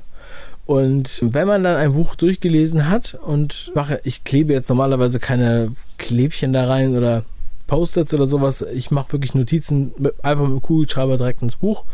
Und 0.67 1.21
wenn 1.23 1.49
man 1.49 1.65
dann 1.65 1.77
ein 1.77 1.93
Buch 1.93 2.15
durchgelesen 2.15 2.89
hat 2.89 3.15
und 3.15 3.73
mache, 3.75 4.01
ich 4.05 4.25
klebe 4.25 4.53
jetzt 4.53 4.69
normalerweise 4.69 5.19
keine 5.19 5.73
Klebchen 5.99 6.53
da 6.53 6.67
rein 6.67 6.97
oder 6.97 7.25
Post-its 7.67 8.15
oder 8.15 8.27
sowas, 8.27 8.63
ich 8.63 8.91
mache 8.91 9.13
wirklich 9.13 9.35
Notizen 9.35 9.93
einfach 10.23 10.45
mit 10.45 10.53
dem 10.53 10.63
Kugelschreiber 10.63 11.17
direkt 11.17 11.43
ins 11.43 11.57
Buch. 11.57 11.85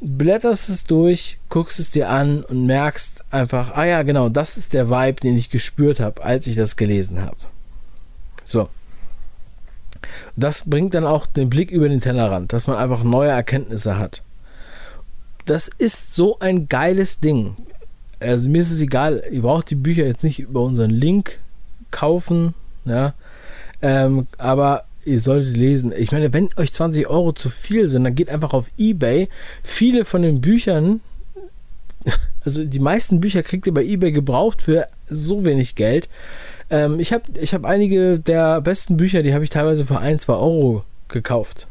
Blätterst 0.00 0.68
es 0.68 0.84
durch, 0.84 1.38
guckst 1.48 1.78
es 1.78 1.90
dir 1.90 2.10
an 2.10 2.42
und 2.42 2.66
merkst 2.66 3.24
einfach, 3.30 3.72
ah 3.72 3.84
ja, 3.84 4.02
genau, 4.02 4.28
das 4.28 4.56
ist 4.56 4.72
der 4.72 4.88
Vibe, 4.88 5.20
den 5.20 5.36
ich 5.36 5.50
gespürt 5.50 6.00
habe, 6.00 6.22
als 6.22 6.46
ich 6.46 6.54
das 6.54 6.76
gelesen 6.76 7.22
habe. 7.22 7.36
So. 8.44 8.68
Das 10.36 10.64
bringt 10.68 10.94
dann 10.94 11.04
auch 11.04 11.26
den 11.26 11.50
Blick 11.50 11.70
über 11.70 11.88
den 11.88 12.00
Tellerrand, 12.00 12.52
dass 12.52 12.66
man 12.66 12.76
einfach 12.76 13.04
neue 13.04 13.30
Erkenntnisse 13.30 13.98
hat 13.98 14.22
das 15.46 15.68
ist 15.78 16.14
so 16.14 16.38
ein 16.40 16.68
geiles 16.68 17.20
Ding. 17.20 17.56
Also 18.20 18.48
mir 18.48 18.60
ist 18.60 18.70
es 18.70 18.80
egal, 18.80 19.22
ihr 19.30 19.42
braucht 19.42 19.70
die 19.70 19.74
Bücher 19.74 20.04
jetzt 20.04 20.24
nicht 20.24 20.40
über 20.40 20.62
unseren 20.62 20.90
Link 20.90 21.38
kaufen, 21.90 22.54
ja. 22.84 23.14
Ähm, 23.82 24.26
aber 24.38 24.84
ihr 25.04 25.20
solltet 25.20 25.56
lesen. 25.56 25.92
Ich 25.96 26.12
meine, 26.12 26.32
wenn 26.32 26.48
euch 26.56 26.72
20 26.72 27.08
Euro 27.08 27.32
zu 27.32 27.50
viel 27.50 27.88
sind, 27.88 28.04
dann 28.04 28.14
geht 28.14 28.28
einfach 28.28 28.52
auf 28.52 28.70
Ebay. 28.76 29.28
Viele 29.62 30.04
von 30.04 30.22
den 30.22 30.40
Büchern, 30.40 31.00
also 32.44 32.64
die 32.64 32.80
meisten 32.80 33.20
Bücher 33.20 33.42
kriegt 33.42 33.66
ihr 33.66 33.74
bei 33.74 33.84
Ebay 33.84 34.12
gebraucht 34.12 34.62
für 34.62 34.88
so 35.08 35.44
wenig 35.44 35.74
Geld. 35.74 36.08
Ähm, 36.70 36.98
ich 36.98 37.12
habe 37.12 37.24
ich 37.40 37.54
hab 37.54 37.64
einige 37.64 38.18
der 38.18 38.60
besten 38.60 38.96
Bücher, 38.96 39.22
die 39.22 39.34
habe 39.34 39.44
ich 39.44 39.50
teilweise 39.50 39.86
für 39.86 39.98
1, 39.98 40.22
2 40.22 40.32
Euro 40.32 40.84
gekauft 41.08 41.68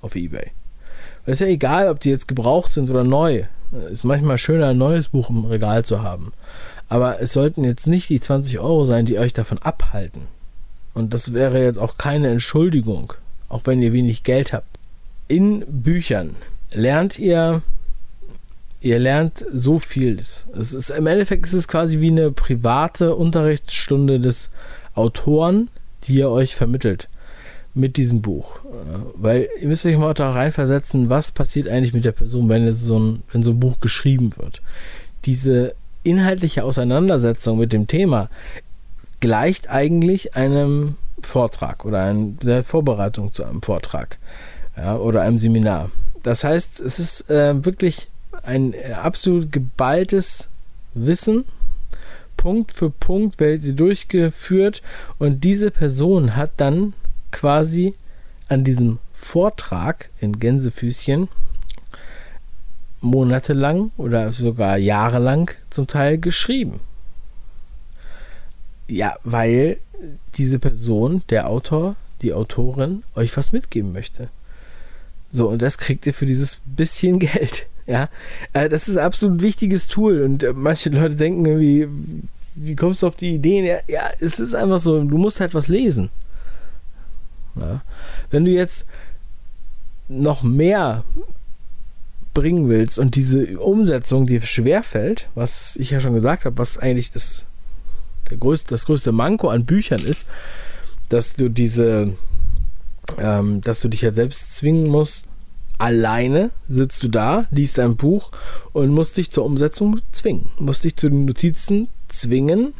auf 0.00 0.16
Ebay. 0.16 0.52
Es 1.28 1.32
ist 1.32 1.40
ja 1.40 1.52
egal, 1.52 1.90
ob 1.90 2.00
die 2.00 2.08
jetzt 2.08 2.26
gebraucht 2.26 2.72
sind 2.72 2.88
oder 2.88 3.04
neu. 3.04 3.44
Ist 3.90 4.02
manchmal 4.02 4.38
schöner, 4.38 4.68
ein 4.68 4.78
neues 4.78 5.08
Buch 5.08 5.28
im 5.28 5.44
Regal 5.44 5.84
zu 5.84 6.02
haben. 6.02 6.32
Aber 6.88 7.20
es 7.20 7.34
sollten 7.34 7.64
jetzt 7.64 7.86
nicht 7.86 8.08
die 8.08 8.18
20 8.18 8.60
Euro 8.60 8.86
sein, 8.86 9.04
die 9.04 9.18
euch 9.18 9.34
davon 9.34 9.58
abhalten. 9.58 10.22
Und 10.94 11.12
das 11.12 11.34
wäre 11.34 11.62
jetzt 11.62 11.78
auch 11.78 11.98
keine 11.98 12.28
Entschuldigung, 12.28 13.12
auch 13.50 13.60
wenn 13.64 13.82
ihr 13.82 13.92
wenig 13.92 14.22
Geld 14.22 14.54
habt. 14.54 14.78
In 15.28 15.66
Büchern 15.68 16.34
lernt 16.72 17.18
ihr, 17.18 17.60
ihr 18.80 18.98
lernt 18.98 19.44
so 19.52 19.78
vieles. 19.78 20.46
Es 20.58 20.72
ist, 20.72 20.88
Im 20.88 21.06
Endeffekt 21.06 21.44
ist 21.44 21.52
es 21.52 21.68
quasi 21.68 22.00
wie 22.00 22.10
eine 22.10 22.30
private 22.30 23.14
Unterrichtsstunde 23.14 24.18
des 24.18 24.48
Autoren, 24.94 25.68
die 26.04 26.22
er 26.22 26.30
euch 26.30 26.56
vermittelt 26.56 27.10
mit 27.78 27.96
diesem 27.96 28.20
Buch. 28.20 28.56
Äh, 28.56 28.98
weil 29.14 29.48
ihr 29.60 29.68
müsst 29.68 29.86
euch 29.86 29.96
mal 29.96 30.12
da 30.14 30.32
reinversetzen, 30.32 31.08
was 31.08 31.30
passiert 31.32 31.68
eigentlich 31.68 31.94
mit 31.94 32.04
der 32.04 32.12
Person, 32.12 32.48
wenn, 32.48 32.70
so 32.72 32.98
ein, 32.98 33.22
wenn 33.32 33.42
so 33.42 33.52
ein 33.52 33.60
Buch 33.60 33.80
geschrieben 33.80 34.36
wird. 34.36 34.60
Diese 35.24 35.74
inhaltliche 36.02 36.64
Auseinandersetzung 36.64 37.58
mit 37.58 37.72
dem 37.72 37.86
Thema 37.86 38.28
gleicht 39.20 39.70
eigentlich 39.70 40.36
einem 40.36 40.96
Vortrag 41.22 41.84
oder 41.84 42.02
ein, 42.02 42.38
der 42.38 42.64
Vorbereitung 42.64 43.32
zu 43.32 43.44
einem 43.44 43.62
Vortrag 43.62 44.18
ja, 44.76 44.96
oder 44.96 45.22
einem 45.22 45.38
Seminar. 45.38 45.90
Das 46.22 46.44
heißt, 46.44 46.80
es 46.80 46.98
ist 46.98 47.30
äh, 47.30 47.64
wirklich 47.64 48.08
ein 48.42 48.74
absolut 48.94 49.52
geballtes 49.52 50.48
Wissen. 50.94 51.44
Punkt 52.36 52.72
für 52.72 52.90
Punkt 52.90 53.40
werdet 53.40 53.64
ihr 53.64 53.72
durchgeführt 53.72 54.82
und 55.18 55.42
diese 55.42 55.72
Person 55.72 56.36
hat 56.36 56.52
dann 56.56 56.94
quasi 57.30 57.94
an 58.48 58.64
diesem 58.64 58.98
Vortrag 59.14 60.10
in 60.20 60.38
Gänsefüßchen 60.38 61.28
monatelang 63.00 63.90
oder 63.96 64.32
sogar 64.32 64.76
jahrelang 64.76 65.50
zum 65.70 65.86
Teil 65.86 66.18
geschrieben. 66.18 66.80
Ja, 68.88 69.16
weil 69.22 69.78
diese 70.34 70.58
Person, 70.58 71.22
der 71.28 71.48
Autor, 71.48 71.96
die 72.22 72.32
Autorin, 72.32 73.02
euch 73.14 73.36
was 73.36 73.52
mitgeben 73.52 73.92
möchte. 73.92 74.28
So, 75.30 75.48
und 75.48 75.60
das 75.60 75.78
kriegt 75.78 76.06
ihr 76.06 76.14
für 76.14 76.26
dieses 76.26 76.60
bisschen 76.64 77.18
Geld. 77.18 77.66
Ja, 77.86 78.08
äh, 78.52 78.68
das 78.68 78.88
ist 78.88 78.96
ein 78.96 79.04
absolut 79.04 79.42
wichtiges 79.42 79.86
Tool 79.86 80.22
und 80.22 80.42
äh, 80.42 80.52
manche 80.52 80.90
Leute 80.90 81.16
denken 81.16 81.46
irgendwie, 81.46 81.88
wie 82.54 82.76
kommst 82.76 83.02
du 83.02 83.06
auf 83.06 83.16
die 83.16 83.34
Ideen? 83.34 83.64
Ja, 83.64 83.78
ja, 83.88 84.10
es 84.20 84.38
ist 84.40 84.54
einfach 84.54 84.78
so, 84.78 85.02
du 85.02 85.16
musst 85.16 85.40
halt 85.40 85.54
was 85.54 85.68
lesen. 85.68 86.10
Ja. 87.60 87.82
Wenn 88.30 88.44
du 88.44 88.50
jetzt 88.50 88.86
noch 90.08 90.42
mehr 90.42 91.04
bringen 92.34 92.68
willst 92.68 92.98
und 92.98 93.14
diese 93.14 93.58
Umsetzung 93.58 94.26
dir 94.26 94.42
schwerfällt, 94.42 95.28
was 95.34 95.76
ich 95.76 95.90
ja 95.90 96.00
schon 96.00 96.14
gesagt 96.14 96.44
habe, 96.44 96.58
was 96.58 96.78
eigentlich 96.78 97.10
das, 97.10 97.46
der 98.30 98.38
größte, 98.38 98.70
das 98.70 98.86
größte 98.86 99.12
Manko 99.12 99.48
an 99.48 99.64
Büchern 99.64 100.04
ist, 100.04 100.26
dass 101.08 101.34
du 101.34 101.48
diese, 101.48 102.14
ähm, 103.18 103.60
dass 103.60 103.80
du 103.80 103.88
dich 103.88 104.02
ja 104.02 104.12
selbst 104.12 104.54
zwingen 104.54 104.88
musst, 104.88 105.26
alleine 105.78 106.50
sitzt 106.68 107.02
du 107.02 107.08
da, 107.08 107.46
liest 107.50 107.78
ein 107.78 107.96
Buch 107.96 108.30
und 108.72 108.90
musst 108.90 109.16
dich 109.16 109.30
zur 109.30 109.44
Umsetzung 109.44 110.00
zwingen, 110.12 110.50
musst 110.58 110.84
dich 110.84 110.96
zu 110.96 111.08
den 111.08 111.24
Notizen 111.24 111.88
zwingen, 112.08 112.74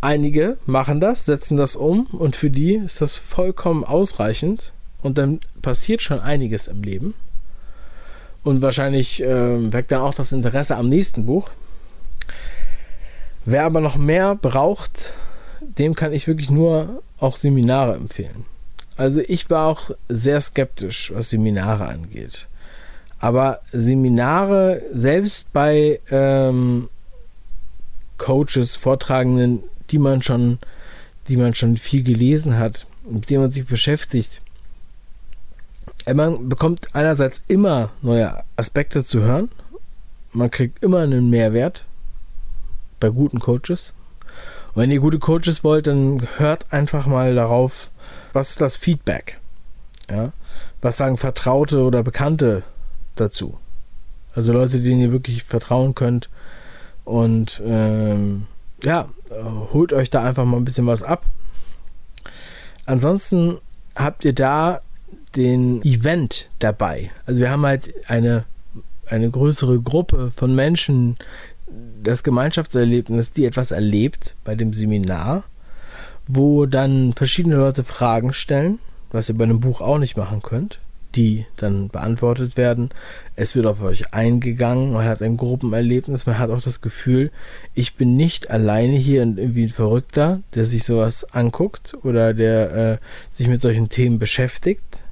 Einige 0.00 0.56
machen 0.64 1.00
das, 1.00 1.26
setzen 1.26 1.56
das 1.56 1.76
um 1.76 2.06
und 2.06 2.36
für 2.36 2.50
die 2.50 2.74
ist 2.74 3.00
das 3.00 3.18
vollkommen 3.18 3.84
ausreichend 3.84 4.72
und 5.02 5.18
dann 5.18 5.40
passiert 5.60 6.02
schon 6.02 6.20
einiges 6.20 6.68
im 6.68 6.82
Leben. 6.82 7.14
Und 8.42 8.62
wahrscheinlich 8.62 9.22
äh, 9.22 9.72
weckt 9.72 9.92
dann 9.92 10.00
auch 10.00 10.14
das 10.14 10.32
Interesse 10.32 10.76
am 10.76 10.88
nächsten 10.88 11.26
Buch. 11.26 11.50
Wer 13.44 13.64
aber 13.64 13.80
noch 13.82 13.96
mehr 13.96 14.34
braucht, 14.34 15.12
dem 15.60 15.94
kann 15.94 16.14
ich 16.14 16.26
wirklich 16.26 16.48
nur 16.50 17.02
auch 17.18 17.36
Seminare 17.36 17.94
empfehlen. 17.94 18.46
Also 18.96 19.20
ich 19.20 19.48
war 19.50 19.66
auch 19.66 19.90
sehr 20.08 20.40
skeptisch, 20.40 21.12
was 21.14 21.30
Seminare 21.30 21.86
angeht. 21.86 22.48
Aber 23.18 23.60
Seminare, 23.72 24.82
selbst 24.90 25.52
bei 25.52 26.00
ähm, 26.10 26.88
Coaches, 28.16 28.76
Vortragenden, 28.76 29.62
die 29.90 29.98
man 29.98 30.22
schon, 30.22 30.58
die 31.28 31.36
man 31.36 31.54
schon 31.54 31.76
viel 31.76 32.02
gelesen 32.02 32.58
hat, 32.58 32.86
mit 33.08 33.30
denen 33.30 33.42
man 33.42 33.50
sich 33.50 33.66
beschäftigt, 33.66 34.42
man 36.14 36.48
bekommt 36.48 36.94
einerseits 36.94 37.42
immer 37.48 37.90
neue 38.02 38.42
Aspekte 38.56 39.04
zu 39.04 39.20
hören. 39.20 39.50
Man 40.32 40.50
kriegt 40.50 40.82
immer 40.82 41.00
einen 41.00 41.30
Mehrwert 41.30 41.84
bei 43.00 43.10
guten 43.10 43.40
Coaches. 43.40 43.94
Und 44.74 44.82
wenn 44.82 44.90
ihr 44.90 45.00
gute 45.00 45.18
Coaches 45.18 45.64
wollt, 45.64 45.86
dann 45.86 46.26
hört 46.36 46.72
einfach 46.72 47.06
mal 47.06 47.34
darauf, 47.34 47.90
was 48.32 48.50
ist 48.50 48.60
das 48.60 48.76
Feedback? 48.76 49.40
Ja? 50.08 50.32
Was 50.80 50.96
sagen 50.96 51.16
Vertraute 51.16 51.82
oder 51.82 52.02
Bekannte 52.02 52.62
dazu? 53.16 53.58
Also 54.34 54.52
Leute, 54.52 54.80
denen 54.80 55.00
ihr 55.00 55.12
wirklich 55.12 55.44
vertrauen 55.44 55.94
könnt. 55.94 56.30
Und 57.04 57.60
ähm, 57.64 58.46
ja, 58.84 59.08
holt 59.72 59.92
euch 59.92 60.10
da 60.10 60.24
einfach 60.24 60.44
mal 60.44 60.56
ein 60.56 60.64
bisschen 60.64 60.86
was 60.86 61.02
ab. 61.02 61.24
Ansonsten 62.86 63.58
habt 63.94 64.24
ihr 64.24 64.32
da 64.32 64.80
den 65.36 65.82
Event 65.82 66.48
dabei. 66.58 67.10
Also 67.26 67.40
wir 67.40 67.50
haben 67.50 67.64
halt 67.64 67.94
eine, 68.08 68.44
eine 69.06 69.30
größere 69.30 69.80
Gruppe 69.80 70.32
von 70.34 70.54
Menschen, 70.54 71.16
das 72.02 72.22
Gemeinschaftserlebnis, 72.24 73.32
die 73.32 73.44
etwas 73.44 73.70
erlebt 73.70 74.36
bei 74.44 74.54
dem 74.54 74.72
Seminar, 74.72 75.44
wo 76.26 76.66
dann 76.66 77.12
verschiedene 77.12 77.56
Leute 77.56 77.84
Fragen 77.84 78.32
stellen, 78.32 78.78
was 79.12 79.28
ihr 79.28 79.36
bei 79.36 79.44
einem 79.44 79.60
Buch 79.60 79.80
auch 79.80 79.98
nicht 79.98 80.16
machen 80.16 80.42
könnt, 80.42 80.80
die 81.14 81.46
dann 81.56 81.88
beantwortet 81.88 82.56
werden. 82.56 82.90
Es 83.36 83.54
wird 83.54 83.66
auf 83.66 83.82
euch 83.82 84.14
eingegangen, 84.14 84.92
man 84.92 85.06
hat 85.06 85.22
ein 85.22 85.36
Gruppenerlebnis, 85.36 86.26
man 86.26 86.38
hat 86.38 86.50
auch 86.50 86.60
das 86.60 86.80
Gefühl, 86.80 87.30
ich 87.74 87.94
bin 87.94 88.16
nicht 88.16 88.50
alleine 88.50 88.96
hier 88.96 89.22
und 89.22 89.38
irgendwie 89.38 89.64
ein 89.64 89.70
Verrückter, 89.70 90.40
der 90.54 90.64
sich 90.64 90.84
sowas 90.84 91.24
anguckt 91.32 91.96
oder 92.02 92.34
der 92.34 92.72
äh, 92.72 92.98
sich 93.30 93.48
mit 93.48 93.60
solchen 93.60 93.88
Themen 93.88 94.18
beschäftigt, 94.18 95.02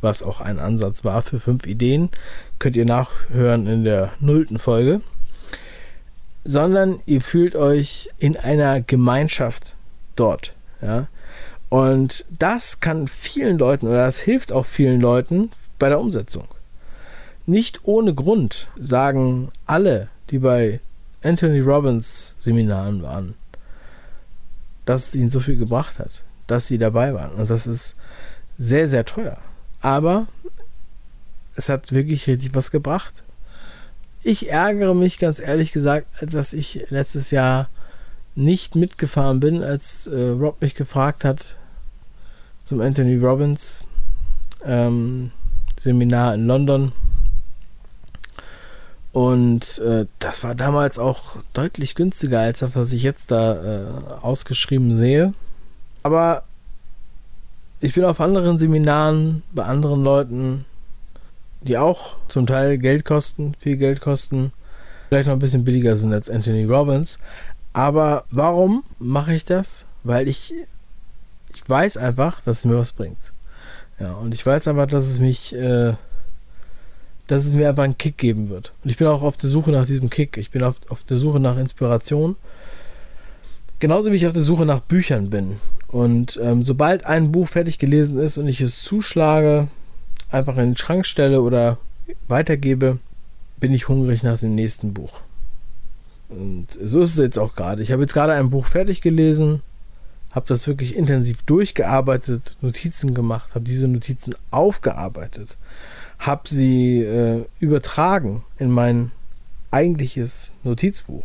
was 0.00 0.22
auch 0.22 0.40
ein 0.40 0.58
Ansatz 0.58 1.04
war 1.04 1.22
für 1.22 1.40
fünf 1.40 1.66
Ideen, 1.66 2.10
könnt 2.58 2.76
ihr 2.76 2.86
nachhören 2.86 3.66
in 3.66 3.84
der 3.84 4.12
nullten 4.20 4.58
Folge, 4.58 5.00
sondern 6.44 7.00
ihr 7.06 7.20
fühlt 7.20 7.56
euch 7.56 8.10
in 8.18 8.36
einer 8.36 8.80
Gemeinschaft 8.80 9.76
dort, 10.16 10.54
ja. 10.82 11.08
Und 11.68 12.24
das 12.30 12.80
kann 12.80 13.08
vielen 13.08 13.58
Leuten 13.58 13.86
oder 13.86 13.98
das 13.98 14.20
hilft 14.20 14.52
auch 14.52 14.66
vielen 14.66 15.00
Leuten 15.00 15.50
bei 15.78 15.88
der 15.88 16.00
Umsetzung. 16.00 16.48
Nicht 17.46 17.80
ohne 17.84 18.14
Grund 18.14 18.68
sagen 18.78 19.50
alle, 19.66 20.08
die 20.30 20.38
bei 20.38 20.80
Anthony 21.22 21.60
Robbins 21.60 22.34
Seminaren 22.38 23.02
waren, 23.02 23.34
dass 24.84 25.08
es 25.08 25.14
ihnen 25.14 25.30
so 25.30 25.40
viel 25.40 25.56
gebracht 25.56 25.98
hat, 25.98 26.24
dass 26.46 26.66
sie 26.66 26.78
dabei 26.78 27.14
waren. 27.14 27.32
Und 27.32 27.50
das 27.50 27.66
ist 27.66 27.96
sehr, 28.56 28.86
sehr 28.86 29.04
teuer. 29.04 29.38
Aber 29.80 30.26
es 31.54 31.68
hat 31.68 31.92
wirklich 31.92 32.26
richtig 32.26 32.54
was 32.54 32.70
gebracht. 32.70 33.24
Ich 34.22 34.50
ärgere 34.50 34.94
mich 34.94 35.18
ganz 35.18 35.38
ehrlich 35.38 35.72
gesagt, 35.72 36.06
dass 36.20 36.52
ich 36.52 36.86
letztes 36.90 37.30
Jahr 37.30 37.68
nicht 38.34 38.74
mitgefahren 38.74 39.40
bin, 39.40 39.62
als 39.62 40.06
äh, 40.06 40.28
Rob 40.28 40.60
mich 40.60 40.74
gefragt 40.74 41.24
hat 41.24 41.56
zum 42.68 42.82
Anthony 42.82 43.16
Robbins 43.16 43.80
ähm, 44.62 45.30
Seminar 45.80 46.34
in 46.34 46.46
London. 46.46 46.92
Und 49.12 49.78
äh, 49.78 50.04
das 50.18 50.44
war 50.44 50.54
damals 50.54 50.98
auch 50.98 51.36
deutlich 51.54 51.94
günstiger 51.94 52.40
als 52.40 52.58
das, 52.58 52.76
was 52.76 52.92
ich 52.92 53.02
jetzt 53.02 53.30
da 53.30 53.54
äh, 53.54 53.90
ausgeschrieben 54.20 54.98
sehe. 54.98 55.32
Aber 56.02 56.42
ich 57.80 57.94
bin 57.94 58.04
auf 58.04 58.20
anderen 58.20 58.58
Seminaren 58.58 59.42
bei 59.52 59.64
anderen 59.64 60.04
Leuten, 60.04 60.66
die 61.62 61.78
auch 61.78 62.16
zum 62.28 62.46
Teil 62.46 62.76
Geld 62.76 63.06
kosten, 63.06 63.54
viel 63.58 63.78
Geld 63.78 64.02
kosten, 64.02 64.52
vielleicht 65.08 65.26
noch 65.26 65.34
ein 65.34 65.40
bisschen 65.40 65.64
billiger 65.64 65.96
sind 65.96 66.12
als 66.12 66.28
Anthony 66.28 66.64
Robbins. 66.64 67.18
Aber 67.72 68.24
warum 68.30 68.84
mache 68.98 69.34
ich 69.34 69.46
das? 69.46 69.86
Weil 70.04 70.28
ich, 70.28 70.52
ich 70.52 70.66
weiß 71.68 71.96
einfach, 71.96 72.40
dass 72.42 72.58
es 72.58 72.64
mir 72.64 72.78
was 72.78 72.92
bringt. 72.92 73.32
Ja, 74.00 74.12
und 74.14 74.32
ich 74.34 74.44
weiß 74.44 74.68
einfach, 74.68 74.86
dass 74.86 75.08
es 75.08 75.18
mich, 75.18 75.54
äh, 75.54 75.94
dass 77.26 77.44
es 77.44 77.52
mir 77.52 77.68
einfach 77.68 77.84
einen 77.84 77.98
Kick 77.98 78.16
geben 78.16 78.48
wird. 78.48 78.72
Und 78.84 78.90
ich 78.90 78.96
bin 78.96 79.06
auch 79.06 79.22
auf 79.22 79.36
der 79.36 79.50
Suche 79.50 79.70
nach 79.70 79.86
diesem 79.86 80.10
Kick. 80.10 80.36
Ich 80.36 80.50
bin 80.50 80.62
auf, 80.62 80.76
auf 80.88 81.04
der 81.04 81.18
Suche 81.18 81.40
nach 81.40 81.58
Inspiration. 81.58 82.36
Genauso 83.80 84.10
wie 84.10 84.16
ich 84.16 84.26
auf 84.26 84.32
der 84.32 84.42
Suche 84.42 84.66
nach 84.66 84.80
Büchern 84.80 85.30
bin. 85.30 85.58
Und 85.88 86.38
ähm, 86.42 86.62
sobald 86.62 87.06
ein 87.06 87.32
Buch 87.32 87.48
fertig 87.48 87.78
gelesen 87.78 88.18
ist 88.18 88.38
und 88.38 88.46
ich 88.46 88.60
es 88.60 88.82
zuschlage, 88.82 89.68
einfach 90.30 90.56
in 90.56 90.70
den 90.70 90.76
Schrank 90.76 91.06
stelle 91.06 91.42
oder 91.42 91.78
weitergebe, 92.28 92.98
bin 93.58 93.72
ich 93.72 93.88
hungrig 93.88 94.22
nach 94.22 94.38
dem 94.38 94.54
nächsten 94.54 94.94
Buch. 94.94 95.20
Und 96.28 96.66
so 96.82 97.00
ist 97.00 97.10
es 97.10 97.16
jetzt 97.16 97.38
auch 97.38 97.54
gerade. 97.54 97.82
Ich 97.82 97.90
habe 97.90 98.02
jetzt 98.02 98.12
gerade 98.12 98.34
ein 98.34 98.50
Buch 98.50 98.66
fertig 98.66 99.00
gelesen, 99.00 99.62
habe 100.32 100.46
das 100.48 100.66
wirklich 100.66 100.96
intensiv 100.96 101.42
durchgearbeitet, 101.42 102.56
Notizen 102.60 103.14
gemacht, 103.14 103.54
habe 103.54 103.64
diese 103.64 103.88
Notizen 103.88 104.34
aufgearbeitet, 104.50 105.56
habe 106.18 106.48
sie 106.48 107.02
äh, 107.02 107.44
übertragen 107.60 108.44
in 108.58 108.70
mein 108.70 109.10
eigentliches 109.70 110.52
Notizbuch 110.64 111.24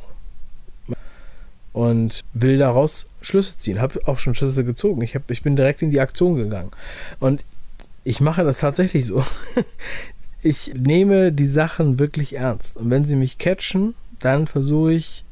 und 1.74 2.22
will 2.34 2.58
daraus 2.58 3.08
Schlüsse 3.22 3.58
ziehen. 3.58 3.82
Habe 3.82 4.00
auch 4.06 4.20
schon 4.20 4.36
Schlüsse 4.36 4.63
gezogen. 4.63 5.02
Ich, 5.02 5.16
hab, 5.16 5.30
ich 5.30 5.42
bin 5.42 5.56
direkt 5.56 5.82
in 5.82 5.92
die 5.92 6.00
Aktion 6.00 6.36
gegangen. 6.36 6.72
Und 7.20 7.44
ich 8.04 8.22
mache 8.22 8.44
das 8.44 8.60
tatsächlich 8.60 9.06
so. 9.06 9.26
Ich 10.46 10.74
nehme 10.74 11.32
die 11.32 11.48
Sachen 11.48 12.00
wirklich 12.00 12.36
ernst. 12.36 12.76
Und 12.76 12.89
wenn 12.89 13.06
sie 13.06 13.16
mich 13.16 13.38
catchen, 13.38 13.96
dann 14.20 14.46
versuche 14.46 14.92
ich 14.92 15.24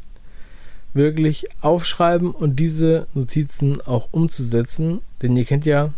wirklich 0.94 1.48
aufschreiben 1.62 2.32
und 2.32 2.58
diese 2.58 3.08
Notizen 3.14 3.82
auch 3.82 4.10
umzusetzen. 4.12 5.02
Denn 5.22 5.36
ihr 5.38 5.46
kennt 5.46 5.66
ja 5.66 5.94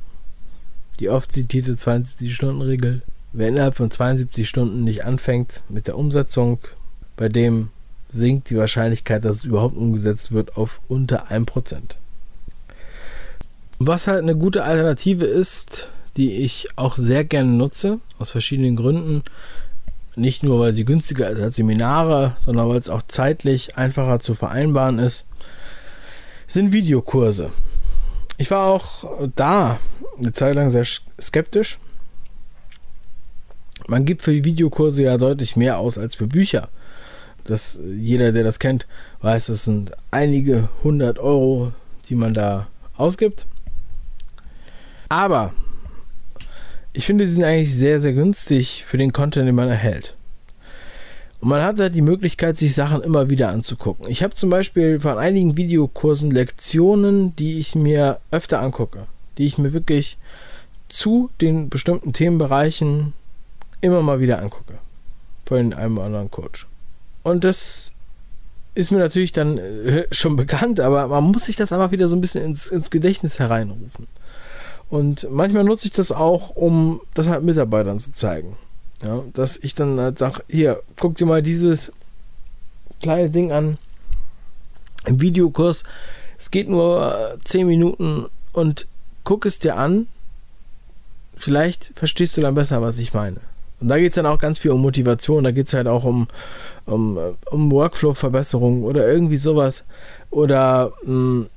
die 0.99 1.09
oft 1.09 1.31
zitierte 1.31 1.73
72-Stunden-Regel. 1.73 3.01
Wer 3.33 3.47
innerhalb 3.47 3.75
von 3.75 3.89
72 3.89 4.47
Stunden 4.47 4.83
nicht 4.83 5.05
anfängt 5.05 5.63
mit 5.67 5.87
der 5.87 5.97
Umsetzung, 5.97 6.59
bei 7.17 7.29
dem 7.29 7.69
sinkt 8.09 8.51
die 8.51 8.57
Wahrscheinlichkeit, 8.57 9.25
dass 9.25 9.37
es 9.37 9.45
überhaupt 9.45 9.75
umgesetzt 9.75 10.31
wird, 10.31 10.55
auf 10.55 10.81
unter 10.87 11.31
1%. 11.31 11.95
Was 13.79 14.07
halt 14.07 14.21
eine 14.21 14.35
gute 14.35 14.63
Alternative 14.63 15.25
ist, 15.25 15.89
die 16.15 16.43
ich 16.43 16.67
auch 16.75 16.95
sehr 16.95 17.23
gerne 17.23 17.49
nutze, 17.49 17.99
aus 18.19 18.29
verschiedenen 18.29 18.75
Gründen. 18.75 19.23
Nicht 20.15 20.43
nur, 20.43 20.59
weil 20.59 20.73
sie 20.73 20.85
günstiger 20.85 21.29
ist 21.29 21.41
als 21.41 21.55
Seminare, 21.55 22.35
sondern 22.39 22.69
weil 22.69 22.77
es 22.77 22.89
auch 22.89 23.01
zeitlich 23.07 23.77
einfacher 23.77 24.19
zu 24.19 24.35
vereinbaren 24.35 24.99
ist, 24.99 25.25
sind 26.47 26.71
Videokurse. 26.71 27.51
Ich 28.37 28.51
war 28.51 28.67
auch 28.67 29.29
da 29.35 29.79
eine 30.17 30.33
Zeit 30.33 30.55
lang 30.55 30.69
sehr 30.69 30.85
skeptisch. 31.19 31.79
Man 33.87 34.05
gibt 34.05 34.21
für 34.21 34.43
Videokurse 34.43 35.03
ja 35.03 35.17
deutlich 35.17 35.55
mehr 35.55 35.79
aus 35.79 35.97
als 35.97 36.15
für 36.15 36.27
Bücher 36.27 36.69
das, 37.43 37.79
jeder, 37.83 38.31
der 38.31 38.43
das 38.43 38.59
kennt, 38.59 38.87
weiß, 39.21 39.47
das 39.47 39.65
sind 39.65 39.91
einige 40.11 40.69
hundert 40.83 41.19
Euro, 41.19 41.73
die 42.09 42.15
man 42.15 42.33
da 42.33 42.67
ausgibt. 42.95 43.45
Aber 45.09 45.53
ich 46.93 47.05
finde, 47.05 47.25
sie 47.25 47.33
sind 47.33 47.43
eigentlich 47.43 47.75
sehr, 47.75 47.99
sehr 47.99 48.13
günstig 48.13 48.85
für 48.85 48.97
den 48.97 49.11
Content, 49.11 49.47
den 49.47 49.55
man 49.55 49.69
erhält. 49.69 50.15
Und 51.41 51.49
man 51.49 51.61
hat 51.61 51.79
halt 51.79 51.95
die 51.95 52.01
Möglichkeit, 52.01 52.57
sich 52.57 52.73
Sachen 52.73 53.01
immer 53.01 53.29
wieder 53.29 53.49
anzugucken. 53.49 54.07
Ich 54.07 54.23
habe 54.23 54.33
zum 54.35 54.49
Beispiel 54.49 54.99
von 55.01 55.17
einigen 55.17 55.57
Videokursen 55.57 56.31
Lektionen, 56.31 57.35
die 57.35 57.59
ich 57.59 57.75
mir 57.75 58.19
öfter 58.31 58.61
angucke, 58.61 59.07
die 59.37 59.45
ich 59.45 59.57
mir 59.57 59.73
wirklich 59.73 60.17
zu 60.87 61.31
den 61.41 61.69
bestimmten 61.69 62.13
Themenbereichen 62.13 63.13
immer 63.81 64.01
mal 64.01 64.21
wieder 64.21 64.41
angucke. 64.41 64.75
Von 65.45 65.73
einem 65.73 65.99
anderen 65.99 66.31
Coach. 66.31 66.67
Und 67.23 67.43
das 67.43 67.91
ist 68.75 68.91
mir 68.91 68.99
natürlich 68.99 69.31
dann 69.31 69.57
äh, 69.57 70.05
schon 70.11 70.35
bekannt, 70.35 70.79
aber 70.79 71.07
man 71.07 71.25
muss 71.25 71.45
sich 71.45 71.55
das 71.55 71.71
einfach 71.73 71.91
wieder 71.91 72.07
so 72.07 72.15
ein 72.15 72.21
bisschen 72.21 72.45
ins, 72.45 72.67
ins 72.67 72.89
Gedächtnis 72.89 73.39
hereinrufen. 73.39 74.07
Und 74.93 75.25
manchmal 75.31 75.63
nutze 75.63 75.87
ich 75.87 75.93
das 75.93 76.11
auch, 76.11 76.51
um 76.51 77.01
das 77.15 77.27
halt 77.27 77.41
Mitarbeitern 77.41 77.99
zu 77.99 78.11
zeigen. 78.11 78.57
Ja, 79.01 79.23
dass 79.33 79.57
ich 79.57 79.73
dann 79.73 79.99
halt 79.99 80.19
sage, 80.19 80.43
hier, 80.47 80.83
guck 80.99 81.15
dir 81.15 81.25
mal 81.25 81.41
dieses 81.41 81.91
kleine 83.01 83.31
Ding 83.31 83.51
an 83.51 83.79
im 85.07 85.19
Videokurs. 85.19 85.83
Es 86.37 86.51
geht 86.51 86.69
nur 86.69 87.39
10 87.43 87.61
äh, 87.61 87.63
Minuten 87.63 88.27
und 88.51 88.85
guck 89.23 89.47
es 89.47 89.57
dir 89.57 89.77
an. 89.77 90.05
Vielleicht 91.37 91.91
verstehst 91.95 92.37
du 92.37 92.41
dann 92.41 92.53
besser, 92.53 92.83
was 92.83 92.99
ich 92.99 93.15
meine. 93.15 93.37
Und 93.81 93.87
da 93.87 93.97
geht 93.97 94.11
es 94.11 94.15
dann 94.17 94.27
auch 94.27 94.37
ganz 94.37 94.59
viel 94.59 94.69
um 94.69 94.81
Motivation, 94.81 95.43
da 95.43 95.49
geht 95.49 95.65
es 95.65 95.73
halt 95.73 95.87
auch 95.87 96.03
um, 96.03 96.27
um, 96.85 97.17
um 97.49 97.71
Workflow-Verbesserung 97.71 98.83
oder 98.83 99.11
irgendwie 99.11 99.37
sowas. 99.37 99.85
Oder 100.29 100.93
mh, 101.03 101.07
hm, 101.07 101.49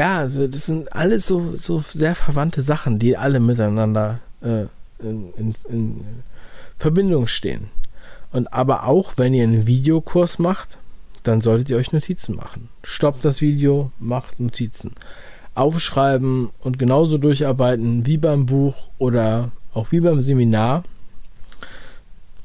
ja, 0.00 0.16
also 0.16 0.46
das 0.46 0.64
sind 0.64 0.94
alles 0.94 1.26
so, 1.26 1.56
so 1.56 1.84
sehr 1.86 2.14
verwandte 2.14 2.62
Sachen, 2.62 2.98
die 2.98 3.18
alle 3.18 3.38
miteinander 3.38 4.20
äh, 4.40 4.64
in, 4.98 5.34
in, 5.36 5.54
in 5.68 6.04
Verbindung 6.78 7.26
stehen. 7.26 7.68
Und 8.32 8.50
aber 8.50 8.86
auch, 8.86 9.12
wenn 9.18 9.34
ihr 9.34 9.44
einen 9.44 9.66
Videokurs 9.66 10.38
macht, 10.38 10.78
dann 11.22 11.42
solltet 11.42 11.68
ihr 11.68 11.76
euch 11.76 11.92
Notizen 11.92 12.34
machen. 12.34 12.70
Stoppt 12.82 13.26
das 13.26 13.42
Video, 13.42 13.92
macht 13.98 14.40
Notizen. 14.40 14.92
Aufschreiben 15.54 16.48
und 16.60 16.78
genauso 16.78 17.18
durcharbeiten 17.18 18.06
wie 18.06 18.16
beim 18.16 18.46
Buch 18.46 18.88
oder 18.96 19.50
auch 19.74 19.92
wie 19.92 20.00
beim 20.00 20.22
Seminar. 20.22 20.82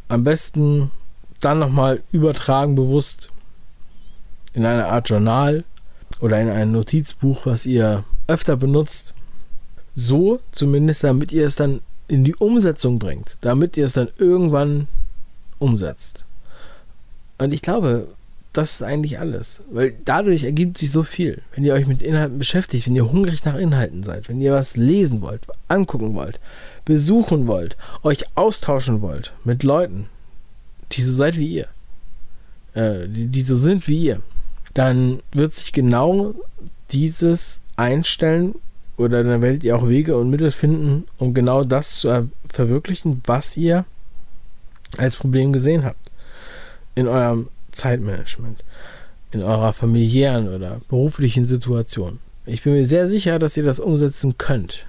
Am 0.09 0.25
besten 0.25 0.91
dann 1.39 1.59
nochmal 1.59 2.03
übertragen 2.11 2.75
bewusst 2.75 3.29
in 4.51 4.65
eine 4.65 4.87
Art 4.87 5.09
Journal 5.09 5.63
oder 6.21 6.39
in 6.41 6.49
ein 6.49 6.71
Notizbuch, 6.71 7.45
was 7.45 7.65
ihr 7.65 8.03
öfter 8.27 8.55
benutzt. 8.57 9.13
So 9.95 10.39
zumindest, 10.51 11.03
damit 11.03 11.31
ihr 11.31 11.45
es 11.45 11.55
dann 11.55 11.81
in 12.07 12.23
die 12.23 12.35
Umsetzung 12.35 12.99
bringt, 12.99 13.37
damit 13.41 13.77
ihr 13.77 13.85
es 13.85 13.93
dann 13.93 14.09
irgendwann 14.17 14.87
umsetzt. 15.59 16.25
Und 17.37 17.53
ich 17.53 17.61
glaube, 17.61 18.09
das 18.55 18.73
ist 18.73 18.83
eigentlich 18.83 19.19
alles. 19.19 19.61
Weil 19.69 19.95
dadurch 20.05 20.43
ergibt 20.43 20.77
sich 20.77 20.91
so 20.91 21.03
viel. 21.03 21.41
Wenn 21.53 21.63
ihr 21.63 21.73
euch 21.73 21.87
mit 21.87 22.01
Inhalten 22.01 22.37
beschäftigt, 22.37 22.87
wenn 22.87 22.95
ihr 22.95 23.11
hungrig 23.11 23.43
nach 23.43 23.55
Inhalten 23.55 24.03
seid, 24.03 24.29
wenn 24.29 24.41
ihr 24.41 24.53
was 24.53 24.77
lesen 24.77 25.21
wollt, 25.21 25.41
angucken 25.67 26.15
wollt, 26.15 26.39
besuchen 26.85 27.47
wollt, 27.47 27.77
euch 28.03 28.25
austauschen 28.35 29.01
wollt 29.01 29.33
mit 29.43 29.63
Leuten, 29.63 30.07
die 30.91 31.01
so 31.01 31.13
seid 31.13 31.37
wie 31.37 31.47
ihr, 31.47 31.67
äh, 32.73 33.07
die, 33.07 33.27
die 33.27 33.41
so 33.41 33.57
sind 33.57 33.87
wie 33.87 34.05
ihr, 34.05 34.21
dann 34.75 35.21
wird 35.31 35.53
sich 35.53 35.73
genau 35.73 36.35
dieses 36.91 37.61
einstellen 37.77 38.55
oder 38.97 39.23
dann 39.23 39.41
werdet 39.41 39.63
ihr 39.63 39.75
auch 39.75 39.87
Wege 39.87 40.15
und 40.15 40.29
Mittel 40.29 40.51
finden, 40.51 41.05
um 41.17 41.33
genau 41.33 41.63
das 41.63 41.95
zu 41.95 42.29
verwirklichen, 42.49 43.21
was 43.25 43.57
ihr 43.57 43.85
als 44.97 45.15
Problem 45.17 45.51
gesehen 45.51 45.83
habt. 45.83 45.99
In 46.93 47.07
eurem 47.07 47.49
Zeitmanagement, 47.71 48.63
in 49.31 49.41
eurer 49.41 49.73
familiären 49.73 50.53
oder 50.53 50.81
beruflichen 50.87 51.45
Situation. 51.45 52.19
Ich 52.45 52.61
bin 52.61 52.73
mir 52.73 52.85
sehr 52.85 53.07
sicher, 53.07 53.39
dass 53.39 53.57
ihr 53.57 53.63
das 53.63 53.79
umsetzen 53.79 54.37
könnt. 54.37 54.85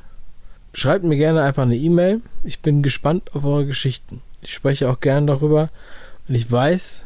Schreibt 0.73 1.05
mir 1.05 1.17
gerne 1.17 1.43
einfach 1.43 1.63
eine 1.63 1.77
E-Mail. 1.77 2.21
Ich 2.45 2.61
bin 2.61 2.83
gespannt 2.83 3.35
auf 3.35 3.45
eure 3.45 3.67
Geschichten. 3.67 4.21
Ich 4.43 4.53
spreche 4.53 4.91
auch 4.91 5.01
gerne 5.01 5.27
darüber 5.27 5.71
und 6.29 6.35
ich 6.35 6.51
weiß, 6.51 7.05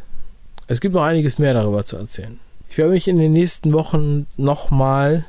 es 0.67 0.81
gibt 0.81 0.95
noch 0.95 1.03
einiges 1.03 1.39
mehr 1.39 1.55
darüber 1.55 1.85
zu 1.85 1.97
erzählen. 1.97 2.39
Ich 2.71 2.79
werde 2.79 2.93
mich 2.93 3.09
in 3.09 3.19
den 3.19 3.33
nächsten 3.33 3.73
Wochen 3.73 4.29
nochmal 4.37 5.25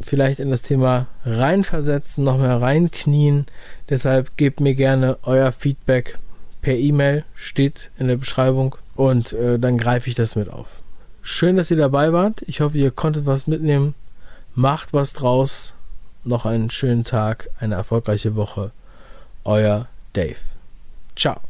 vielleicht 0.00 0.40
in 0.40 0.50
das 0.50 0.62
Thema 0.62 1.06
reinversetzen, 1.24 2.24
noch 2.24 2.36
mehr 2.36 2.60
reinknien. 2.60 3.46
Deshalb 3.88 4.36
gebt 4.36 4.58
mir 4.58 4.74
gerne 4.74 5.18
euer 5.22 5.52
Feedback 5.52 6.18
per 6.62 6.74
E-Mail, 6.74 7.24
steht 7.36 7.92
in 7.96 8.08
der 8.08 8.16
Beschreibung 8.16 8.74
und 8.96 9.34
äh, 9.34 9.56
dann 9.60 9.78
greife 9.78 10.08
ich 10.08 10.16
das 10.16 10.34
mit 10.34 10.50
auf. 10.50 10.82
Schön, 11.22 11.56
dass 11.56 11.70
ihr 11.70 11.76
dabei 11.76 12.12
wart. 12.12 12.42
Ich 12.46 12.60
hoffe, 12.60 12.76
ihr 12.76 12.90
konntet 12.90 13.24
was 13.24 13.46
mitnehmen. 13.46 13.94
Macht 14.56 14.92
was 14.92 15.12
draus. 15.12 15.74
Noch 16.24 16.44
einen 16.44 16.70
schönen 16.70 17.04
Tag, 17.04 17.50
eine 17.60 17.76
erfolgreiche 17.76 18.34
Woche. 18.34 18.72
Euer 19.44 19.86
Dave. 20.12 20.40
Ciao. 21.14 21.40